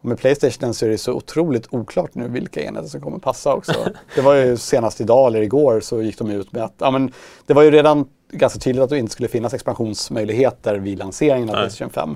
[0.01, 3.53] Och med Playstation så är det så otroligt oklart nu vilka enheter som kommer passa
[3.53, 3.73] också.
[4.15, 7.11] det var ju senast idag eller igår så gick de ut med att ja, men
[7.45, 11.55] det var ju redan ganska tydligt att det inte skulle finnas expansionsmöjligheter vid lanseringen av
[11.55, 11.63] Nej.
[11.63, 12.15] Playstation 5.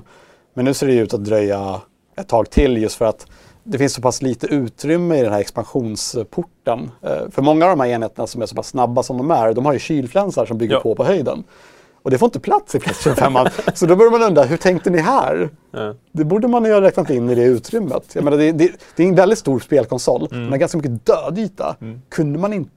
[0.54, 1.80] Men nu ser det ut att dröja
[2.16, 3.26] ett tag till just för att
[3.64, 6.90] det finns så pass lite utrymme i den här expansionsporten.
[7.02, 9.52] Eh, För många av de här enheterna som är så pass snabba som de är,
[9.54, 10.80] de har ju kylflänsar som bygger Ja.
[10.80, 11.44] på på höjden.
[12.06, 13.46] Och det får inte plats i Playstation 5.
[13.74, 15.50] så då börjar man undra, hur tänkte ni här?
[15.70, 15.94] Ja.
[16.12, 18.14] Det borde man ju ha räknat in i det utrymmet.
[18.14, 20.42] Jag menar, det, det, det är en väldigt stor spelkonsol, Mm.
[20.42, 21.76] men har ganska mycket dödyta.
[22.08, 22.70] Kunde man inte...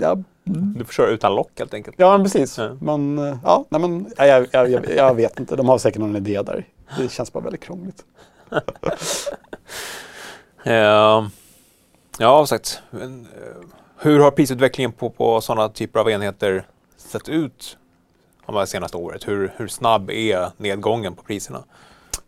[0.00, 1.96] Ja, Du får köra utan lock helt enkelt.
[1.98, 2.58] ja men precis.
[2.58, 2.70] Ja.
[2.80, 6.00] Man, eh, ja, nej, men, ja, jag, jag, jag, jag vet inte, de har säkert
[6.00, 6.66] någon idé där.
[6.98, 8.04] Det känns bara väldigt krångligt.
[10.64, 11.22] Eh,
[12.18, 12.82] ja, som sagt.
[12.90, 13.66] Men, eh,
[13.98, 17.76] hur har prisutvecklingen på, på sådana typer av enheter sett ut
[18.54, 19.28] det senaste året?
[19.28, 21.64] Hur, hur snabb är nedgången på priserna?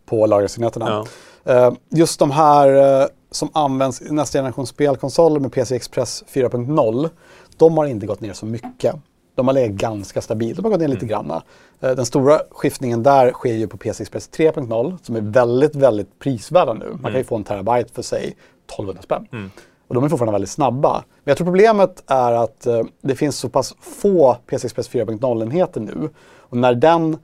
[0.05, 1.05] På lagringsenheterna.
[1.43, 1.65] Ja.
[1.67, 7.09] Eh, just de här eh, som används i nästa generation spelkonsoler med PC Express 4.0,
[7.57, 8.95] de har inte gått ner så mycket.
[9.35, 11.43] De har legat ganska stabilt, de har gått ner lite granna.
[11.79, 16.19] Eh, den stora skiftningen där sker ju på PC Express 3.0 som är väldigt, väldigt
[16.19, 16.97] prisvärda nu.
[17.01, 18.35] Man kan ju få en terabyte för sig
[18.67, 19.27] 1200 spänn.
[19.31, 19.51] Mm.
[19.91, 20.93] Och de är fortfarande väldigt snabba.
[20.93, 25.81] Men jag tror problemet är att eh, det finns så pass få PC Express 4.0-enheter
[25.81, 26.09] nu.
[26.39, 27.17] Och när den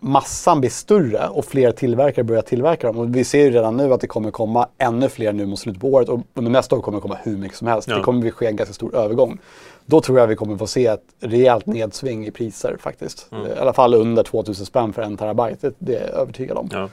[0.00, 2.98] massan blir större och fler tillverkare börjar tillverka dem.
[2.98, 5.80] Och vi ser ju redan nu att det kommer komma ännu fler nu mot slutet
[5.80, 7.88] på året och under nästa år kommer det komma hur mycket som helst.
[7.88, 7.96] Ja.
[7.96, 9.38] Det kommer ske en ganska stor övergång.
[9.86, 13.28] Då tror jag vi kommer få se ett rejält nedsving i priser faktiskt.
[13.32, 13.46] Mm.
[13.46, 15.56] I alla fall under 2000 spänn för en terabyte.
[15.60, 16.68] Det, det är jag övertygad om.
[16.72, 16.88] Ja.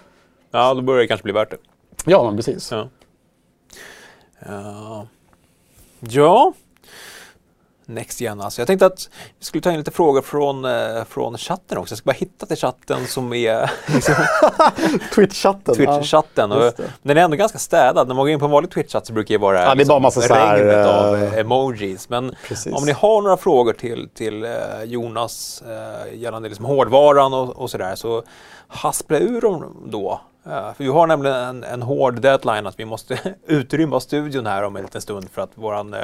[0.51, 1.57] ja, då börjar det kanske bli värt det.
[2.05, 2.71] Ja, men precis.
[2.71, 2.87] Ja.
[4.45, 5.07] Ja.
[5.99, 6.53] Ja,
[7.87, 8.61] Next Gen alltså.
[8.61, 11.91] Jag tänkte att vi skulle ta in lite frågor från, eh, från chatten också.
[11.93, 14.15] Jag ska bara hitta till chatten som är liksom,
[15.15, 15.75] Twitch-chatten.
[15.75, 16.51] Twitch-chatten.
[16.51, 16.71] Ja,
[17.01, 18.07] den är ändå ganska städad.
[18.07, 19.85] När man går in på en vanlig Twitch-chatt så brukar det vara Ja, det är
[19.85, 22.09] bara massa så här, av eh, emojis.
[22.09, 22.73] Men Precis.
[22.73, 24.51] om ni har några frågor till, till eh,
[24.85, 28.23] Jonas eh, gällande liksom hårdvaran och, och sådär så
[28.67, 30.21] haspla ur dem då.
[30.45, 34.75] För vi har nämligen en, en hård deadline att vi måste utrymma studion här om
[34.75, 35.99] en liten stund för att våran eh,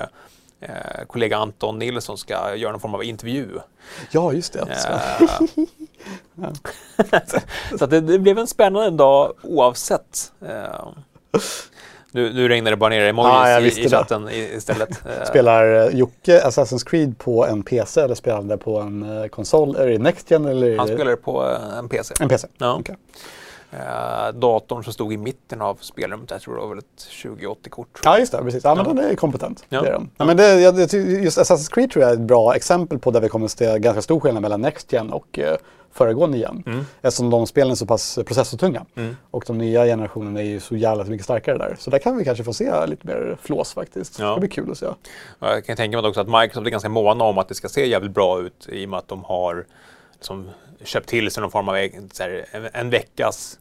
[0.62, 0.70] eh,
[1.08, 3.48] kollega Anton Nilsson ska göra någon form av intervju.
[4.12, 4.66] Ja, just det.
[4.78, 4.90] Så.
[4.90, 6.52] Eh,
[7.78, 10.32] så att det, det blev en spännande dag oavsett.
[10.42, 10.88] Eh,
[12.12, 13.90] nu, nu regnar det bara ner emojis jag i, i det.
[13.90, 14.90] chatten i, istället.
[15.28, 19.28] Spelar eh, Jocke Assassin's Creed på en PC eller spelar han det på en eh,
[19.28, 19.76] konsol?
[19.76, 20.78] Är det Next Gen eller?
[20.78, 22.14] Han det- spelar på eh, en PC.
[22.20, 22.48] En PC?
[22.58, 22.78] Ja.
[22.80, 22.96] Okej.
[23.72, 28.00] Eh, datorn som stod i mitten av spelrummet, jag tror det var väl ett 2080-kort.
[28.04, 28.38] Ja, just det.
[28.38, 28.64] Precis.
[28.64, 28.94] Ja, men Ja.
[28.94, 29.66] den är kompetent.
[29.70, 29.82] Ja.
[29.82, 30.10] Det är den.
[30.18, 30.80] Ja, men det, jag,
[31.24, 33.80] just Assassin's Creed tror jag är ett bra exempel på där vi kommer att se
[33.80, 35.58] ganska stor skillnad mellan Next Gen och eh,
[35.92, 36.64] föregående gen.
[36.66, 36.86] Mm.
[37.02, 38.86] Eftersom de spelen är så pass processortunga.
[38.96, 39.16] Mm.
[39.32, 41.76] Och de nya generationerna är ju så jävla mycket starkare där.
[41.80, 44.20] Så där kan vi kanske få se lite mer flås faktiskt.
[44.20, 44.34] Ja.
[44.34, 44.86] Det blir kul att se.
[45.40, 47.88] Jag kan tänka mig också att Microsoft är ganska måna om att det ska se
[47.88, 49.66] jävligt bra ut i och med att de har
[50.14, 50.50] liksom,
[50.84, 51.74] köpt till sig någon form av
[52.14, 53.58] så här, en, en veckas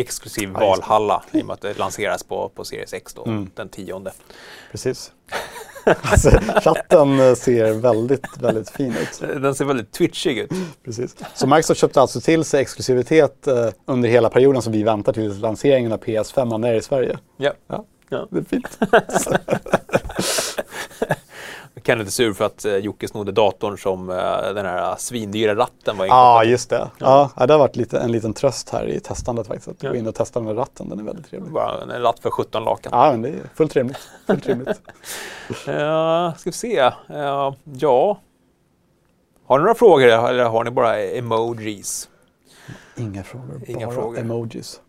[0.00, 3.50] exklusiv Ja, valhalla i och med att det lanseras på, på Series X då, Mm.
[3.54, 4.12] den tionde.
[4.70, 5.12] Precis.
[6.02, 6.30] alltså,
[6.60, 9.20] chatten eh, ser väldigt, väldigt fin ut.
[9.42, 10.50] Den ser väldigt twitchig ut.
[10.84, 11.16] Precis.
[11.34, 15.38] Så Microsoft köpte alltså till sig exklusivitet eh, under hela perioden som vi väntar till
[15.40, 17.18] lanseringen av PS5 är i Sverige.
[17.36, 17.52] Ja.
[17.68, 18.28] Ja, Ja.
[18.30, 18.78] det är fint.
[21.88, 24.16] Ken är sur för att eh, Jocke snodde datorn som eh,
[24.54, 26.50] den här svindyra ratten var Ja, ah, inkopplad.
[26.50, 26.90] just det.
[26.98, 27.30] Ja.
[27.36, 29.68] Ja, det har varit lite, en liten tröst här i testandet faktiskt.
[29.68, 29.90] Att Ja.
[29.90, 31.52] gå in och testa den med ratten, den är väldigt trevlig.
[31.52, 32.92] Bara en ratt för 17 lakan.
[32.94, 33.98] Ja, men det är fullt rimligt.
[34.26, 34.68] Fullt rimligt.
[34.68, 36.78] Uh, ska vi se.
[36.78, 36.92] Eh,
[37.64, 38.20] ja.
[39.46, 42.08] Har ni några frågor eller har ni bara emojis?
[42.96, 44.18] Inga frågor, Inga bara frågor.
[44.18, 44.80] emojis.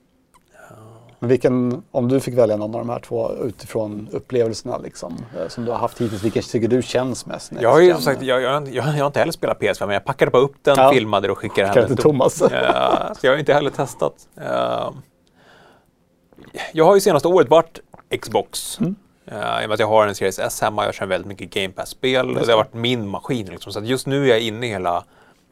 [1.20, 5.48] Men vilken, om du fick välja någon av de här två utifrån upplevelserna liksom, eh,
[5.48, 7.52] som du har haft hittills, vilken tycker du känns mest?
[7.62, 10.06] Jag har ju som sagt, jag, jag, jag, har inte heller spelat PS5 men jag
[10.06, 10.92] packade bara upp den, Ja.
[10.94, 11.98] filmade och skickade hem till den.
[11.98, 12.42] Thomas.
[12.42, 14.14] Eh, så jag har inte heller testat.
[14.42, 14.90] Eh,
[16.74, 17.80] jag har ju senaste året varit
[18.22, 18.80] Xbox.
[18.80, 18.96] Mm.
[19.26, 21.50] Eh, I och med att jag har en Series S hemma, jag kör väldigt mycket
[21.50, 22.56] Game Pass-spel Just det har det.
[22.56, 23.46] varit min maskin.
[23.48, 23.74] Liksom.
[23.74, 25.04] Så att just nu är jag inne i hela...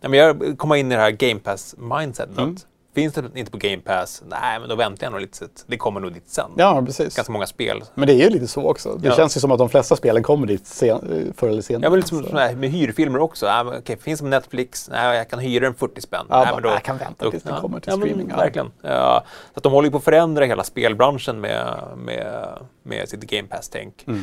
[0.01, 2.37] Men jag kommer in i det här Game Pass-mindsetet.
[2.37, 2.55] Mm.
[2.97, 5.47] Finns det inte på Game Pass, nej men då väntar jag nog lite.
[5.67, 6.51] Det kommer nog dit sen.
[6.55, 7.15] Ja, precis.
[7.15, 7.83] Ganska många spel.
[7.93, 8.95] Men det är ju lite så också.
[8.95, 9.15] Det Ja.
[9.15, 11.83] känns ju som att de flesta spelen kommer dit sen, förr eller senare.
[11.83, 13.45] Ja, men lite som med hyrfilmer också.
[13.45, 14.89] Ja, men, okej, finns det på Netflix?
[14.89, 16.25] Nej, jag kan hyra den 40 spänn.
[16.29, 18.37] Ja, Nej, men då, jag kan vänta tills den kommer till ja, men streaming, ja.
[18.37, 18.71] Verkligen.
[18.81, 19.23] Ja,
[19.53, 22.47] så att de håller ju på att förändra hela spelbranschen med, med,
[22.83, 24.03] med sitt Game Pass-tänk.
[24.07, 24.21] Mm.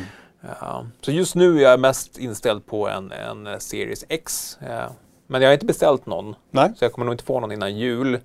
[0.61, 4.57] Ja, så just nu är jag mest inställd på en, en Series X.
[4.69, 4.89] Ja,
[5.27, 6.71] men jag har inte beställt någon, Nej.
[6.75, 8.19] så jag kommer nog inte få någon innan jul.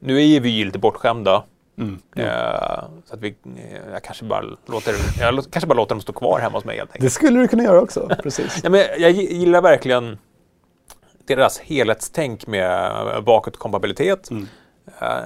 [0.00, 1.42] Nu är vi ju lite bortskämda.
[1.78, 1.98] Mm.
[2.16, 6.12] eh, så att vi, eh, jag kanske bara låter, jag kanske bara låter dem stå
[6.12, 7.04] kvar hemma hos mig helt enkelt.
[7.04, 8.08] Det skulle du kunna göra också.
[8.22, 8.60] Precis.
[8.64, 10.18] Ja, men jag gi- gillar verkligen
[11.26, 12.90] deras helhetstänk med
[13.24, 14.30] bakåtkompatibilitet.
[14.30, 14.46] Mm.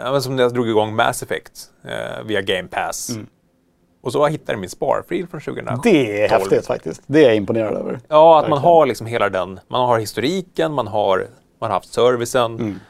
[0.02, 1.52] Men som när jag drog igång Mass Effect
[1.84, 3.10] eh, via Game Pass.
[3.10, 3.26] Mm.
[4.02, 5.80] Och så hittade jag min sparfil från 2012.
[5.82, 7.02] Det är häftigt faktiskt.
[7.06, 8.00] Det är jag imponerad över.
[8.08, 8.62] Ja, att man Verkligen.
[8.74, 9.60] har liksom hela den.
[9.68, 11.26] Man har historiken, man har,
[11.60, 12.54] man har haft servicen.
[12.54, 12.80] Mm.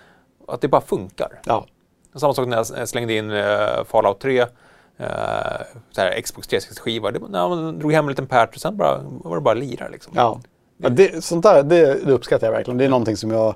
[0.50, 1.40] Att det bara funkar.
[1.44, 1.66] Ja.
[2.14, 4.40] Samma sak när jag s- slängde in uh, Fallout 3.
[4.42, 4.46] Uh,
[5.90, 7.10] så här Xbox 360-skiva.
[7.10, 9.88] Det- ja, Man drog hem en liten patch och sen bara, var det bara lira.
[9.88, 10.12] Liksom.
[10.16, 10.40] Ja.
[10.76, 12.78] ja det, sånt där det, det uppskattar jag verkligen.
[12.78, 13.54] Det är någonting som jag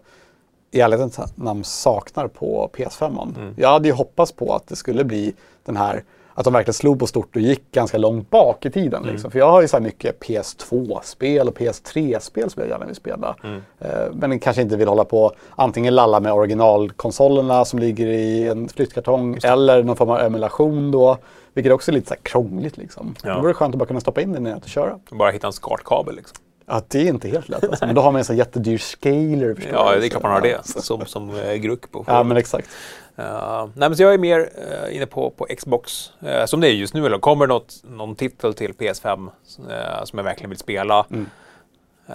[0.70, 3.34] i ärlighetens namn saknar på PS5.
[3.36, 3.54] Mm.
[3.58, 5.34] Jag hade ju hoppats på att det skulle bli
[5.64, 9.02] den här att de verkligen slog på stort och gick ganska långt bak i tiden.
[9.02, 9.12] Mm.
[9.12, 9.30] Liksom.
[9.30, 13.36] För jag har ju så här mycket PS2-spel och PS3-spel som jag gärna vill spela.
[13.44, 13.62] Mm.
[13.78, 18.68] Eh, men kanske inte vill hålla på antingen lalla med originalkonsolerna som ligger i en
[18.68, 21.18] flyttkartong eller någon form av emulation då.
[21.54, 23.14] Vilket också är lite så här krångligt liksom.
[23.22, 23.34] Ja.
[23.34, 24.98] Då vore det skönt att bara kunna stoppa in den i nätet och köra.
[25.10, 26.16] Bara hitta en SCART-kabel.
[26.16, 26.36] Liksom.
[26.66, 27.64] Ja, det är inte helt lätt.
[27.64, 27.86] Alltså.
[27.86, 29.56] Men då har man en sån jättedyr scaler.
[29.72, 30.66] Ja, det är klart man har det.
[30.66, 32.68] Som, som eh, gruck på Ja, men exakt.
[33.16, 36.12] Eh, nej, men så jag är mer eh, inne på, på Xbox.
[36.20, 37.06] Eh, som det är just nu.
[37.06, 39.30] Eller kommer något, någon titel till PS5
[39.70, 41.06] eh, som jag verkligen vill spela.
[41.10, 41.26] Mm.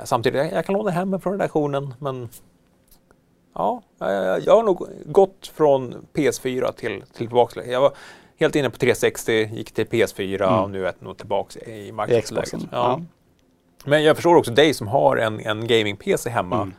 [0.03, 1.93] Samtidigt, jag, jag kan låna hem från redaktionen.
[1.99, 2.29] Men
[3.55, 3.81] ja,
[4.45, 7.65] jag, har nog gått från PS4 till, till tillbaka.
[7.65, 7.91] Jag var
[8.39, 10.63] helt inne på 360, gick till PS4 Mm.
[10.63, 11.93] och nu är jag nog tillbaka i.
[12.23, 12.69] Xboxen.
[12.71, 12.77] Ja.
[12.77, 13.01] Ja.
[13.85, 16.55] Men jag förstår också dig som har en, en gaming-PC hemma.
[16.55, 16.73] Mm.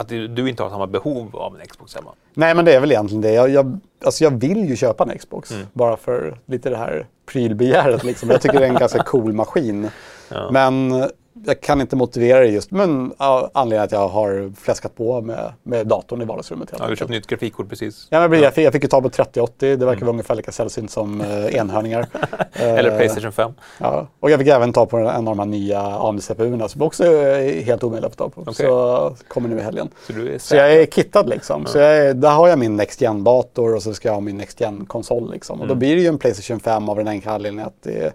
[0.00, 2.10] Att du, inte har samma behov av en Xbox hemma.
[2.34, 3.32] Nej, men det är väl egentligen det.
[3.32, 5.50] Jag, jag, alltså jag vill ju köpa en Xbox.
[5.50, 5.66] Mm.
[5.72, 8.04] Bara för lite det här prylbegäret.
[8.04, 8.30] Liksom.
[8.30, 9.90] Jag tycker det är en ganska cool maskin.
[10.28, 10.50] Ja.
[10.50, 11.04] Men
[11.46, 15.52] jag kan inte motivera det just men ja, anledningen att jag har fläskat på med,
[15.62, 16.72] med datorn i vardagsrummet.
[16.78, 18.06] Ja, du köpte nytt grafikkort precis.
[18.10, 20.52] Ja, men jag, fick, jag fick ju ta på 3080, det verkar vara ungefär lika
[20.52, 22.06] sällsynt som eh, enhörningar.
[22.52, 23.52] Eller Eh, Playstation 5.
[23.78, 24.08] Ja.
[24.20, 27.62] Och jag fick även ta på en av de här nya AMD-CPUerna som också är
[27.62, 28.40] helt omöjliga att få tag på.
[28.40, 28.54] Okej.
[28.54, 29.88] Så kommer nu i helgen.
[30.06, 31.66] Så du är Så jag är kittad liksom.
[31.66, 34.36] Så jag är, där har jag min Next Gen-dator och så ska jag ha min
[34.36, 35.32] Next Gen-konsol.
[35.32, 35.60] Liksom.
[35.60, 38.12] Och då blir det ju en Playstation 5 av den enkla anledningen att det,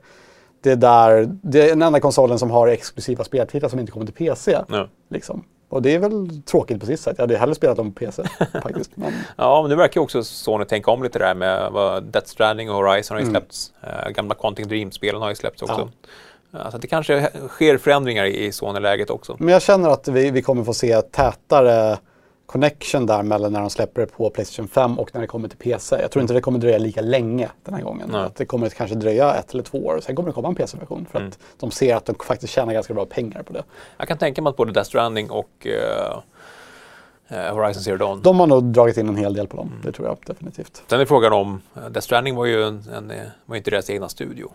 [0.65, 4.05] det, är där, det är den enda konsolen som har exklusiva speltitlar som inte kommer
[4.05, 4.57] till PC.
[4.67, 4.87] Ja.
[5.09, 5.43] Liksom.
[5.69, 7.13] Och det är väl tråkigt på sitt sätt.
[7.17, 8.23] Jag hade hellre spelat dem på PC
[8.63, 8.91] faktiskt.
[8.95, 12.27] Men, Ja, men nu verkar ju också Sony tänka om lite där med vad Death
[12.27, 13.71] Stranding och Horizon har ju släppts.
[13.81, 15.89] Eh, gamla Quantic Dream-spelen har ju släppts också.
[16.51, 19.35] Ja, så att det kanske sker förändringar i Sony-läget också.
[19.39, 21.97] men jag känner att vi, vi kommer få se tätare
[22.45, 25.57] connection där mellan när de släpper det på Playstation 5 och när det kommer till
[25.57, 26.01] PC.
[26.01, 28.09] Jag tror inte det kommer dröja lika länge den här gången.
[28.11, 28.21] Nej.
[28.21, 29.99] Att det kommer kanske dröja ett eller två år.
[30.03, 32.93] Sen kommer det komma en PC-version för att de ser att de faktiskt tjänar ganska
[32.93, 33.63] bra pengar på det.
[33.97, 35.67] Jag kan tänka mig att både Death Stranding och
[37.27, 38.21] eh, Horizon Zero Dawn.
[38.21, 40.83] De har nog dragit in en hel del på dem, det tror jag definitivt.
[40.87, 43.11] Sen är frågan om, eh, Death Stranding var ju, en, en,
[43.45, 44.51] var inte deras egna studio.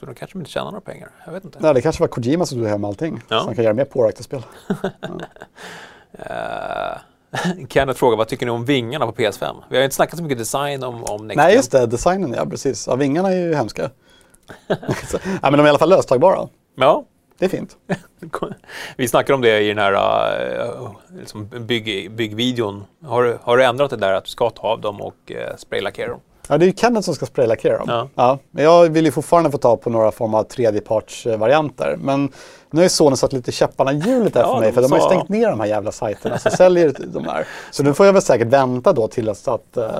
[0.00, 1.10] Så då kanske de inte tjänar några pengar.
[1.26, 1.58] Jag vet inte.
[1.60, 3.20] Nej, det kanske var Kojima som tog hem allting.
[3.28, 3.40] Ja.
[3.40, 4.42] Så han kan göra mer påräkta spel.
[4.70, 4.78] Uh,
[7.68, 9.54] Kenneth frågar, vad tycker ni om vingarna på PS5?
[9.68, 11.86] Vi har inte snackat så mycket design om, om Next Nej, just det.
[11.86, 12.86] Designen, ja precis.
[12.86, 13.90] Ja, vingarna är ju hemska.
[14.68, 14.78] Ja,
[15.42, 16.48] men de är i alla fall löstagbara.
[16.74, 17.04] Ja,
[17.38, 17.76] Det är fint.
[18.96, 22.84] vi snackade om det i den här uh, liksom bygg, byggvideon.
[23.04, 25.36] Har, du- har du ändrat det där att du ska ta av dem och uh,
[25.56, 26.20] spraylackera dem?
[26.52, 27.86] Ja, det är ju Kenneth som ska spraylackera dem.
[27.88, 28.08] Ja.
[28.14, 28.38] Ja.
[28.50, 31.96] men jag vill ju fortfarande få ta på några form av tredjepartsvarianter.
[32.00, 32.32] Men
[32.70, 34.68] nu har ju Sony satt lite käpparna i hjulet där Ja, för mig.
[34.68, 37.46] de För de har ju stängt ner de här jävla sajterna som säljer de här.
[37.70, 39.90] Så nu får jag väl säkert vänta då tills att, eh,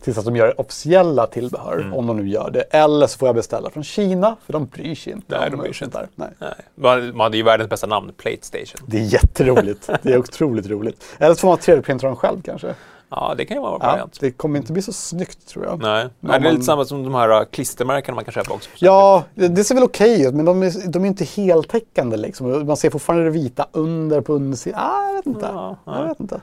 [0.00, 1.78] tills att de gör officiella tillbehör.
[1.78, 1.94] Mm.
[1.94, 2.60] Om de nu gör det.
[2.60, 4.36] Eller så får jag beställa från Kina.
[4.46, 5.38] För de bryr sig inte.
[5.38, 6.08] Nej, de bryr sig där.
[6.14, 6.28] Nej.
[6.38, 7.12] Nej.
[7.12, 8.86] Man hade ju världens bästa namn, Platestation.
[8.86, 9.90] Det är jätteroligt.
[10.02, 11.04] Det är otroligt roligt.
[11.18, 12.74] Eller så får man 3D-printa dem själv kanske.
[13.10, 14.20] Ja, det kan ju vara en Ja, variant.
[14.20, 15.82] det kommer inte bli så snyggt tror jag.
[15.82, 18.32] Nej, Men Nej det är man- lite samma som de här uh, klistermärkena man kan
[18.34, 18.70] köpa också.
[18.78, 22.16] Ja, det det ser väl okej ut, men de är, de är inte heltäckande.
[22.16, 22.66] Liksom.
[22.66, 24.80] Man ser fortfarande det vita under på undersidan.
[24.82, 25.46] Ah, jag vet inte.
[25.46, 26.40] Ja, jag vet inte.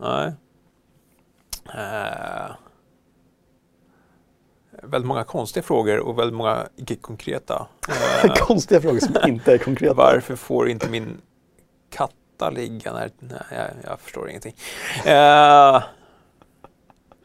[0.00, 0.32] Nej.
[1.74, 2.50] Eh,
[4.82, 7.66] väldigt många konstiga frågor och väldigt många icke-konkreta.
[8.24, 9.94] Eh, Konstiga frågor som inte är konkreta.
[9.94, 11.20] varför får inte min
[12.36, 13.10] katta ligga när...
[13.18, 14.54] Nej, jag, jag förstår ingenting.
[15.04, 15.82] Eh,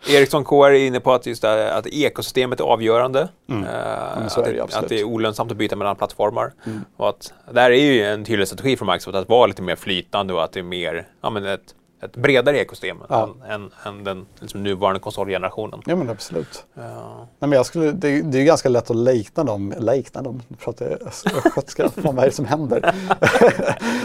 [0.09, 3.29] Ericsson KR är inne på att, just det, att ekosystemet är avgörande.
[3.49, 3.63] Mm.
[3.63, 6.53] Eh, så att, är det att det är olönsamt att byta mellan plattformar.
[6.65, 6.85] Mm.
[6.97, 10.33] Och att, där är ju en tydlig strategi från Microsoft att vara lite mer flytande
[10.33, 13.29] och att det är mer, ja, men ett, ett bredare ekosystem Ja.
[13.45, 15.81] än, än, än den liksom, nuvarande konsolgenerationen.
[15.85, 16.65] Ja, men absolut.
[16.73, 17.27] Ja.
[17.39, 19.73] Nej, men jag skulle, det, det är ju ganska lätt att likna dem.
[19.79, 20.41] Likna dem?
[20.47, 21.89] Nu pratar jag östgötska.
[21.89, 22.79] Fan, vad är det som händer?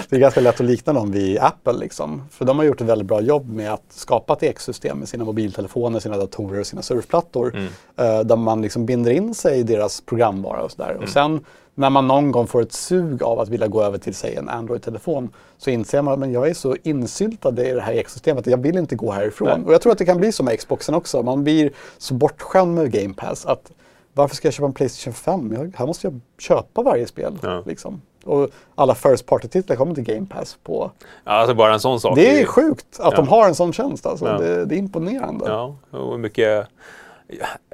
[0.09, 1.73] det är ganska lätt att likna dem vid Apple.
[1.73, 2.23] Liksom.
[2.31, 5.25] För de har gjort ett väldigt bra jobb med att skapa ett ekosystem med sina
[5.25, 7.55] mobiltelefoner, sina datorer och sina surfplattor.
[7.57, 7.67] Mm.
[7.97, 10.91] eh, där man liksom binder in sig i deras programvara och sådär.
[10.91, 11.03] Mm.
[11.03, 11.45] Och sen
[11.79, 14.49] när man någon gång får ett sug av att vilja gå över till säg en
[14.49, 18.59] Android-telefon så inser man att jag är så insyltad i det här ekosystemet att jag
[18.63, 19.49] vill inte gå härifrån.
[19.49, 19.67] Nej.
[19.67, 21.23] Och jag tror att det kan bli så med Xboxen också.
[21.23, 23.73] Man blir så bortskämd med Game Pass att
[24.15, 25.53] varför ska jag köpa en Playstation 5?
[25.53, 27.39] Jag, här måste jag köpa varje spel.
[27.43, 27.63] Ja.
[27.67, 28.01] Liksom.
[28.25, 30.91] Och alla First Party-titlar kommer till Game Pass på.
[31.25, 32.15] Ja, Alltså bara en sån sak.
[32.17, 33.17] Det är ju- sjukt att Ja.
[33.17, 34.07] de har en sån tjänst.
[34.07, 34.25] Alltså.
[34.25, 35.45] Det, det är imponerande.
[35.49, 36.67] Ja, och mycket...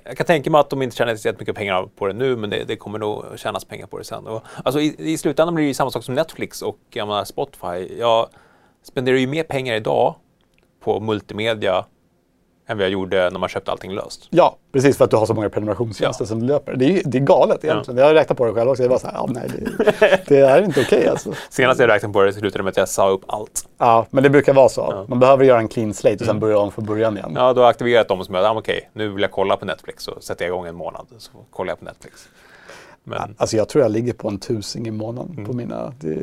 [0.05, 2.51] Jag kan tänka mig att de inte tjänar så mycket pengar på det nu, men
[2.51, 4.27] det, det kommer nog tjänas pengar på det sen.
[4.27, 7.25] Och, alltså, i, I slutändan blir det ju samma sak som Netflix och jag menar,
[7.25, 7.99] Spotify.
[7.99, 8.29] Jag
[8.83, 10.15] spenderar ju mer pengar idag
[10.81, 11.85] på multimedia
[12.67, 14.27] än vad jag gjorde när man köpte allting löst.
[14.31, 16.29] Ja, precis för att du har så många prenumerationstjänster Ja.
[16.29, 16.75] som löper.
[16.77, 17.99] Det är, det är galet egentligen.
[17.99, 18.83] Jag har räknat på det själv också.
[18.83, 21.33] Det var så här, ja, nej, det, det är inte okej alltså.
[21.51, 23.69] Senast jag räknade på det slutade det med att jag sa upp allt.
[23.79, 24.81] Ja, men det brukar vara så.
[24.91, 25.05] Ja.
[25.09, 27.33] Man behöver göra en clean slate och sen börja om från början igen.
[27.35, 29.65] Ja, då har jag aktiverat dem som jag, ah, okej, nu vill jag kolla på
[29.65, 30.05] Netflix.
[30.05, 32.29] Så sätter jag igång en månad, så kollar jag på Netflix.
[33.05, 35.93] Men Alltså jag tror jag ligger på en tusing i månaden på mina.
[36.01, 36.15] Det,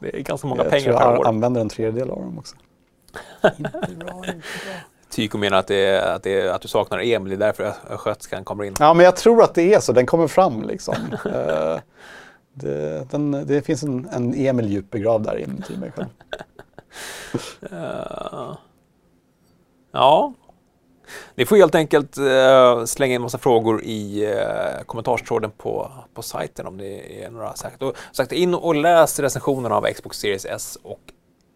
[0.00, 1.26] det är ganska många jag pengar tror per jag år.
[1.28, 2.56] använder en tredjedel av dem också.
[3.58, 4.74] inte bra, inte bra.
[5.10, 7.96] Tyko menar att, det är, att, det är, att du saknar Emil, det är därför
[7.96, 8.74] sköterskan kommer in.
[8.78, 9.92] Ja, men jag tror att det är så.
[9.92, 10.94] Den kommer fram liksom.
[11.24, 11.78] Eh,
[12.52, 16.08] det, den, det finns en, en Emil djup begravd där inuti mig själv.
[17.72, 18.52] Eh,
[19.92, 20.32] ja.
[21.34, 26.66] Ni får helt enkelt eh, slänga in massa frågor i uh, kommentarstråden på, på sajten
[26.66, 27.82] om det är några särskilt.
[27.82, 31.00] Och sagt, in och läs recensionerna av Xbox Series S och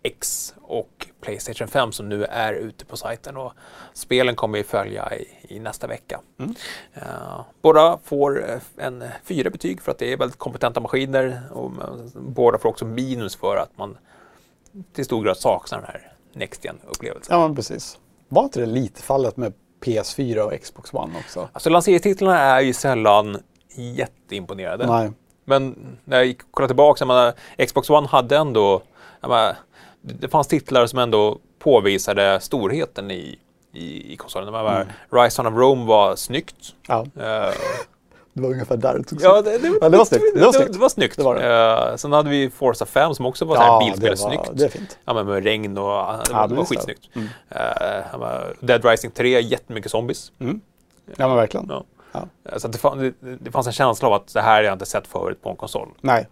[0.05, 3.37] X och Playstation 5 som nu är ute på sajten.
[3.37, 3.53] Och
[3.93, 6.21] spelen kommer ju följa i, i nästa vecka.
[6.39, 6.55] Mm.
[6.97, 11.43] Uh, båda får eh, en fyra betyg för att det är väldigt kompetenta maskiner.
[11.53, 11.71] Och
[12.15, 13.99] båda får också minus för att man
[14.93, 17.41] till stor grad saknar den här Next Gen-upplevelsen.
[17.41, 17.99] Ja, precis.
[18.29, 19.53] Var inte det lite fallet med
[19.85, 21.49] PS4 och Xbox One också?
[21.53, 23.43] Alltså lanseringstitlarna är ju sällan
[23.75, 24.87] jätteimponerade.
[24.87, 25.11] Nej.
[25.45, 27.35] Men när jag kollade tillbaka, menar,
[27.67, 28.83] Xbox One hade ändå,
[29.21, 29.57] menar,
[30.05, 33.39] det fanns titlar som ändå påvisade storheten i,
[33.73, 34.55] i, i konsolen.
[34.55, 34.89] Mm.
[35.11, 36.75] Rise of Rome var snyggt.
[36.89, 37.07] Ja.
[37.17, 37.55] Uh,
[38.33, 40.25] det var ungefär där det tog ja, det, det, ja, det var snyggt.
[40.35, 40.73] Det var snyggt.
[40.73, 41.17] Det, var snyggt.
[41.17, 41.91] Det var det.
[41.91, 44.51] Uh, sen hade vi Forza 5 som också var ja, bilspelssnyggt.
[44.53, 44.99] Det är fint.
[45.05, 47.09] Ja, men med regn och det, ja, det var skitsnyggt.
[47.15, 47.29] Mm.
[48.15, 48.31] Uh,
[48.61, 50.33] Dead Rising 3, jättemycket zombies.
[50.39, 50.61] Mm.
[51.17, 51.67] Ja men verkligen.
[51.69, 51.85] Ja.
[52.13, 52.59] Ja.
[52.59, 55.07] Så det, fann, det, fanns en känsla av att det här har jag inte sett
[55.07, 55.89] förut på en konsol.
[56.01, 56.29] Nej.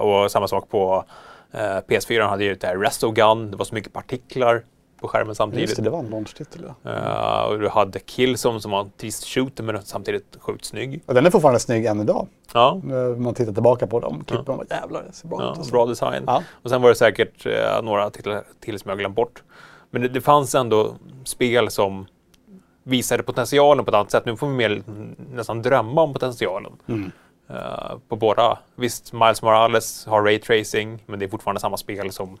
[0.00, 1.04] Och samma sak på
[1.52, 4.64] PS4 hade ju det här Restogun, det var så mycket partiklar
[5.00, 5.68] på skärmen samtidigt.
[5.68, 6.72] Just det, det var en launch-titel.
[6.82, 6.90] Ja.
[6.90, 11.02] Uh, och du hade Killzone som var en trist shooter men samtidigt sjukt snygg.
[11.06, 12.26] Och den är fortfarande snygg än idag.
[12.54, 12.80] Ja.
[12.84, 14.56] När man tittar tillbaka på dem klippen, ja.
[14.56, 15.70] man bara jävlar det ser bra ja, ut.
[15.70, 16.24] Bra design.
[16.26, 16.42] Ja.
[16.62, 19.42] Och sen var det säkert uh, några titlar till som jag glömt bort.
[19.90, 22.06] Men det, det, fanns ändå spel som
[22.82, 24.26] visade potentialen på ett annat sätt.
[24.26, 24.82] Nu får vi mer
[25.34, 26.72] nästan drömma om potentialen.
[26.88, 27.10] Mm.
[27.50, 28.58] Uh, på båda.
[28.76, 32.38] Visst, Miles Morales har Ray Tracing, men det är fortfarande samma spel som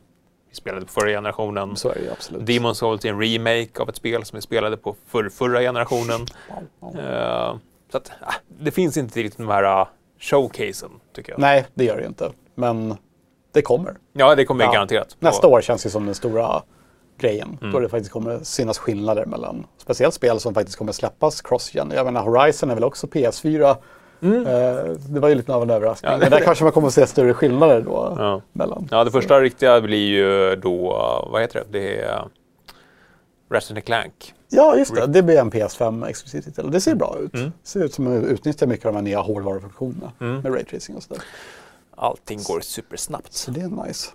[0.48, 1.76] vi spelade på förra generationen.
[1.76, 2.46] Så är det absolut.
[2.46, 6.20] Demon Souls är en remake av ett spel som vi spelade på för, förra generationen.
[6.82, 7.56] Uh,
[7.92, 8.28] så att, uh,
[8.60, 9.88] det finns inte riktigt de här uh,
[10.20, 11.38] showcasen, tycker jag.
[11.38, 12.30] Nej, det gör det inte.
[12.54, 12.96] Men
[13.52, 13.96] det kommer.
[14.12, 14.72] Ja, det kommer ja.
[14.72, 15.16] garanterat.
[15.18, 16.62] Nästa år känns det som den stora
[17.18, 17.58] grejen.
[17.60, 17.72] Mm.
[17.72, 21.92] Då det faktiskt kommer synas skillnader mellan, speciellt spel som faktiskt kommer släppas cross-gen.
[21.94, 23.76] Jag menar Horizon är väl också PS4
[24.22, 24.46] Mm.
[24.46, 26.12] Eh, det var ju lite av en överraskning.
[26.12, 28.14] Ja, Men där kanske man kommer att se större skillnader då.
[28.18, 28.88] Ja, mellan.
[28.90, 30.90] ja det första riktiga blir ju då,
[31.32, 31.78] vad heter det?
[31.78, 32.24] Det är
[33.50, 34.34] Resident Clank.
[34.48, 35.06] Ja, just det.
[35.06, 36.70] Det blir en PS5 exklusiv titel.
[36.70, 37.34] Det ser bra ut.
[37.34, 37.52] Mm.
[37.62, 40.40] Det ser ut som att utnyttja mycket av de här nya hårdvarufunktionerna mm.
[40.40, 41.22] med raytracing och sådär.
[41.96, 43.32] Allting går supersnabbt.
[43.32, 44.10] Så det är nice.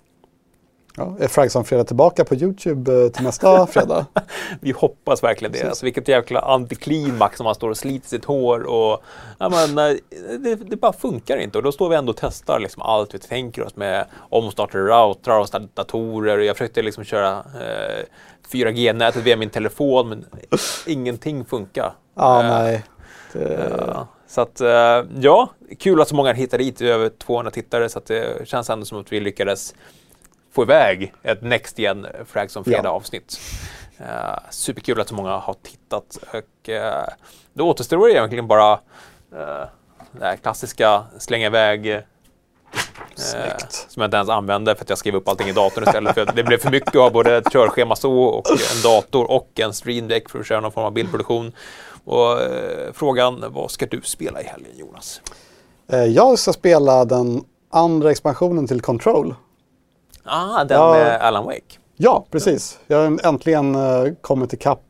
[0.97, 4.05] Ja, är Fragson Fredag tillbaka på Youtube eh, till nästa fredag?
[4.59, 5.63] Vi hoppas verkligen det.
[5.63, 9.03] Alltså, vilket jäkla antiklimax som man står och sliter sitt hår och
[9.37, 9.75] ja, men,
[10.39, 11.57] det, det, bara funkar inte.
[11.57, 15.39] Och då står vi ändå och testar liksom allt vi tänker oss med omstartade routrar
[15.39, 16.37] och datorer.
[16.37, 18.05] Jag försökte liksom köra eh,
[18.51, 20.25] 4G-nätet via min telefon men
[20.87, 21.93] ingenting funkar.
[22.15, 22.83] Ja, eh, nej.
[23.33, 24.07] Det...
[24.27, 28.05] Så att, eh, ja, kul att så många hittar hit, över 200 tittare så att
[28.05, 29.73] det känns ändå som att vi lyckades
[30.53, 33.39] få iväg ett Next Gen Frags on Fredag avsnitt.
[34.01, 37.13] Uh, superkul att så många har tittat och uh,
[37.53, 39.65] det återstår egentligen bara uh,
[40.11, 42.01] det här klassiska slänga iväg
[43.15, 43.85] Snyggt.
[43.89, 46.13] som jag inte ens använde för att jag skrev upp allting i datorn istället.
[46.13, 49.73] för det blev för mycket av både ett körschema så och en dator och en
[49.73, 51.51] stream deck för att köra någon form av bildproduktion.
[52.05, 52.37] Och
[52.93, 55.21] frågan, vad ska du spela i helgen Jonas?
[56.07, 59.35] Jag ska spela den andra expansionen till Control.
[60.24, 61.80] Ah, den ja, med Alan Wake?
[61.97, 62.80] Ja, precis.
[62.88, 64.82] Jag har äntligen uh, kommit ikapp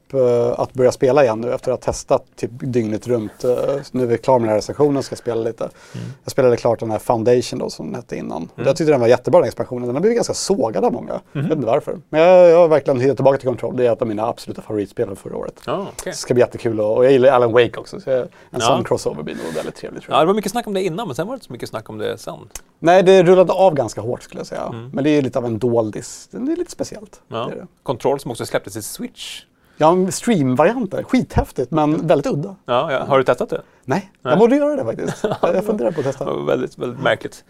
[0.57, 3.45] att börja spela igen nu efter att ha testat typ dygnet runt.
[3.45, 3.51] Uh,
[3.91, 5.64] nu är vi klara med den här recensionen och ska spela lite.
[5.64, 6.07] Mm.
[6.24, 8.49] Jag spelade klart den här Foundation då som den hette innan.
[8.55, 8.68] Mm.
[8.68, 9.88] Jag tyckte den var jättebra den expansionen.
[9.88, 11.11] Den har blivit ganska sågad av många.
[11.11, 11.22] Mm.
[11.34, 11.99] Jag vet inte varför.
[12.09, 13.78] Men jag, jag har verkligen hittat tillbaka till Control.
[13.78, 15.68] Det är ett av mina absoluta favoritspel förra året.
[15.68, 15.93] Oh, okay.
[16.05, 17.99] Det ska bli jättekul och, och jag gillar Alan Wake också.
[17.99, 18.59] Så en ja.
[18.59, 20.03] sån crossover blir nog väldigt trevligt.
[20.09, 21.70] Ja, det var mycket snack om det innan men sen var det inte så mycket
[21.70, 22.39] snack om det sen.
[22.80, 24.61] Nej, det rullade av ganska hårt skulle jag säga.
[24.61, 24.89] Mm.
[24.93, 26.28] Men det är lite av en doldis.
[26.32, 27.22] Det är lite speciellt.
[27.28, 27.38] Ja.
[27.38, 27.68] Det är det.
[27.84, 29.43] Control som också släpptes i Switch.
[29.78, 31.04] Ja, streamvarianter.
[31.04, 32.56] Skithäftigt, men väldigt udda.
[32.66, 33.06] Ja, ja.
[33.06, 33.62] Har du testat det?
[33.86, 34.32] Nej, Nej.
[34.32, 35.24] jag borde göra det faktiskt.
[35.42, 36.34] jag funderar på att testa.
[36.34, 37.44] väldigt, väldigt märkligt.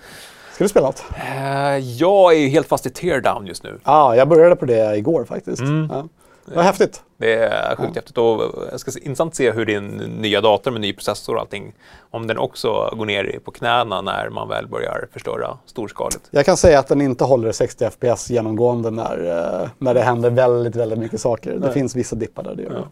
[0.53, 1.03] Ska du spela något?
[1.11, 3.79] Uh, jag är ju helt fast i Teardown just nu.
[3.83, 5.61] Ja, ah, jag började på det igår faktiskt.
[5.61, 5.89] Mm.
[5.91, 6.07] Ja.
[6.45, 7.03] Vad häftigt.
[7.17, 7.95] Det är sjukt ja.
[7.95, 8.41] häftigt och
[8.71, 11.73] jag ska intressant se hur din nya dator med ny processor och allting,
[12.11, 16.27] om den också går ner på knäna när man väl börjar förstöra storskaligt.
[16.31, 19.25] Jag kan säga att den inte håller 60 FPS genomgående när,
[19.61, 21.51] eh, när det händer väldigt, väldigt mycket saker.
[21.51, 21.73] Det Nej.
[21.73, 22.87] finns vissa dippar där det gör.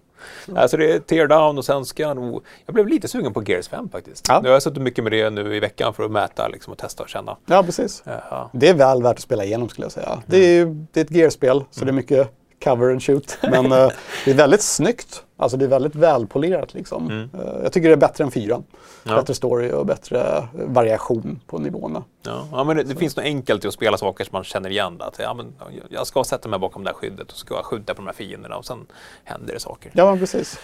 [0.45, 0.61] Ja.
[0.61, 2.43] Alltså det är teardown och sen ska jag nog...
[2.65, 4.25] Jag blev lite sugen på Gears 5 faktiskt.
[4.29, 4.39] Ja.
[4.41, 6.79] Nu har jag suttit mycket med det nu i veckan för att mäta liksom, och
[6.79, 7.37] testa och känna.
[7.45, 8.03] Ja, precis.
[8.05, 8.49] Ja.
[8.53, 10.07] Det är väl värt att spela igenom skulle jag säga.
[10.07, 10.19] Mm.
[10.25, 11.85] Det är, det är ett Gears-spel, så mm.
[11.85, 13.37] det är mycket cover and shoot.
[13.41, 13.89] Men uh,
[14.25, 15.23] det är väldigt snyggt.
[15.37, 17.09] Alltså det är väldigt välpolerat liksom.
[17.09, 17.21] Mm.
[17.21, 18.63] Uh, jag tycker det är bättre än fyran.
[19.03, 19.15] Ja.
[19.15, 22.03] Bättre story och bättre variation på nivåerna.
[22.23, 24.69] Ja, ja men det, det finns något enkelt i att spela saker som man känner
[24.69, 24.97] igen.
[25.01, 25.53] Att, ja, men,
[25.89, 28.57] jag ska sätta mig bakom det här skyddet och ska skjuta på de här fienderna
[28.57, 28.85] och sen
[29.23, 29.91] händer det saker.
[29.95, 30.59] Ja, precis.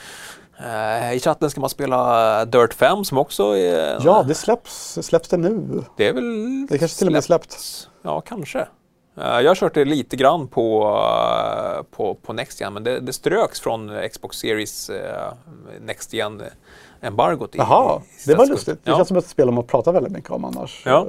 [0.59, 4.01] Uh, I chatten ska man spela Dirt 5 som också är...
[4.05, 4.99] Ja, det släpps.
[5.01, 5.83] Släpps det nu?
[5.97, 6.67] Det är väl...
[6.69, 7.57] Det kanske till och med släppt.
[8.01, 8.67] Ja, kanske.
[9.17, 12.99] Eh, jag har kört det lite grann på, eh, på, på Next Gen, men det,
[12.99, 15.33] det ströks från Xbox Series eh,
[15.81, 17.55] Next Gen-embargot.
[17.55, 18.79] Jaha, det var lustigt.
[18.83, 18.97] Det ja.
[18.97, 20.83] känns som ett spel man pratar väldigt mycket om annars.
[20.85, 21.07] Ja.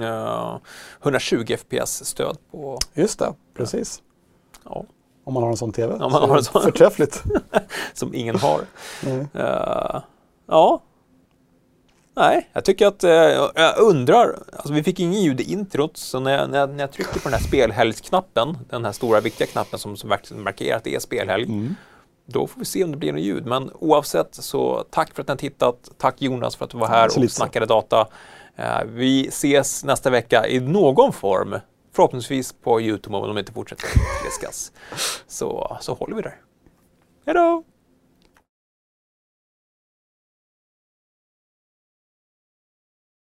[0.00, 0.60] Ja,
[1.02, 2.78] 120 FPS-stöd på...
[2.94, 4.02] Just det, precis.
[4.64, 4.84] Ja,
[5.24, 5.94] Om man har en sån TV.
[5.94, 6.62] Om man har en sån.
[6.62, 7.22] Förträffligt.
[7.94, 8.60] som ingen har.
[9.34, 10.00] Eh,
[10.46, 10.82] ja.
[12.18, 13.04] Nej, jag tycker att...
[13.04, 13.10] eh,
[13.54, 14.38] jag undrar...
[14.52, 17.12] Alltså vi fick ingen ljud i introt, så när jag, när jag, när jag trycker
[17.20, 20.94] på den här spelhelgsknappen, den här stora viktiga knappen som, som verkligen markerar att det
[20.94, 21.74] är spelhelg, Mm.
[22.26, 23.46] då får vi se om det blir något ljud.
[23.46, 25.90] Men oavsett så tack för att ni har tittat.
[25.98, 28.08] Tack Jonas för att du var här och snackade data.
[28.56, 31.54] Eh, vi ses nästa vecka i någon form.
[31.94, 33.86] Förhoppningsvis på Youtube om de inte fortsätter
[34.22, 34.72] trilskas.
[35.26, 36.36] Så, så håller vi där.
[37.26, 37.62] Hej då!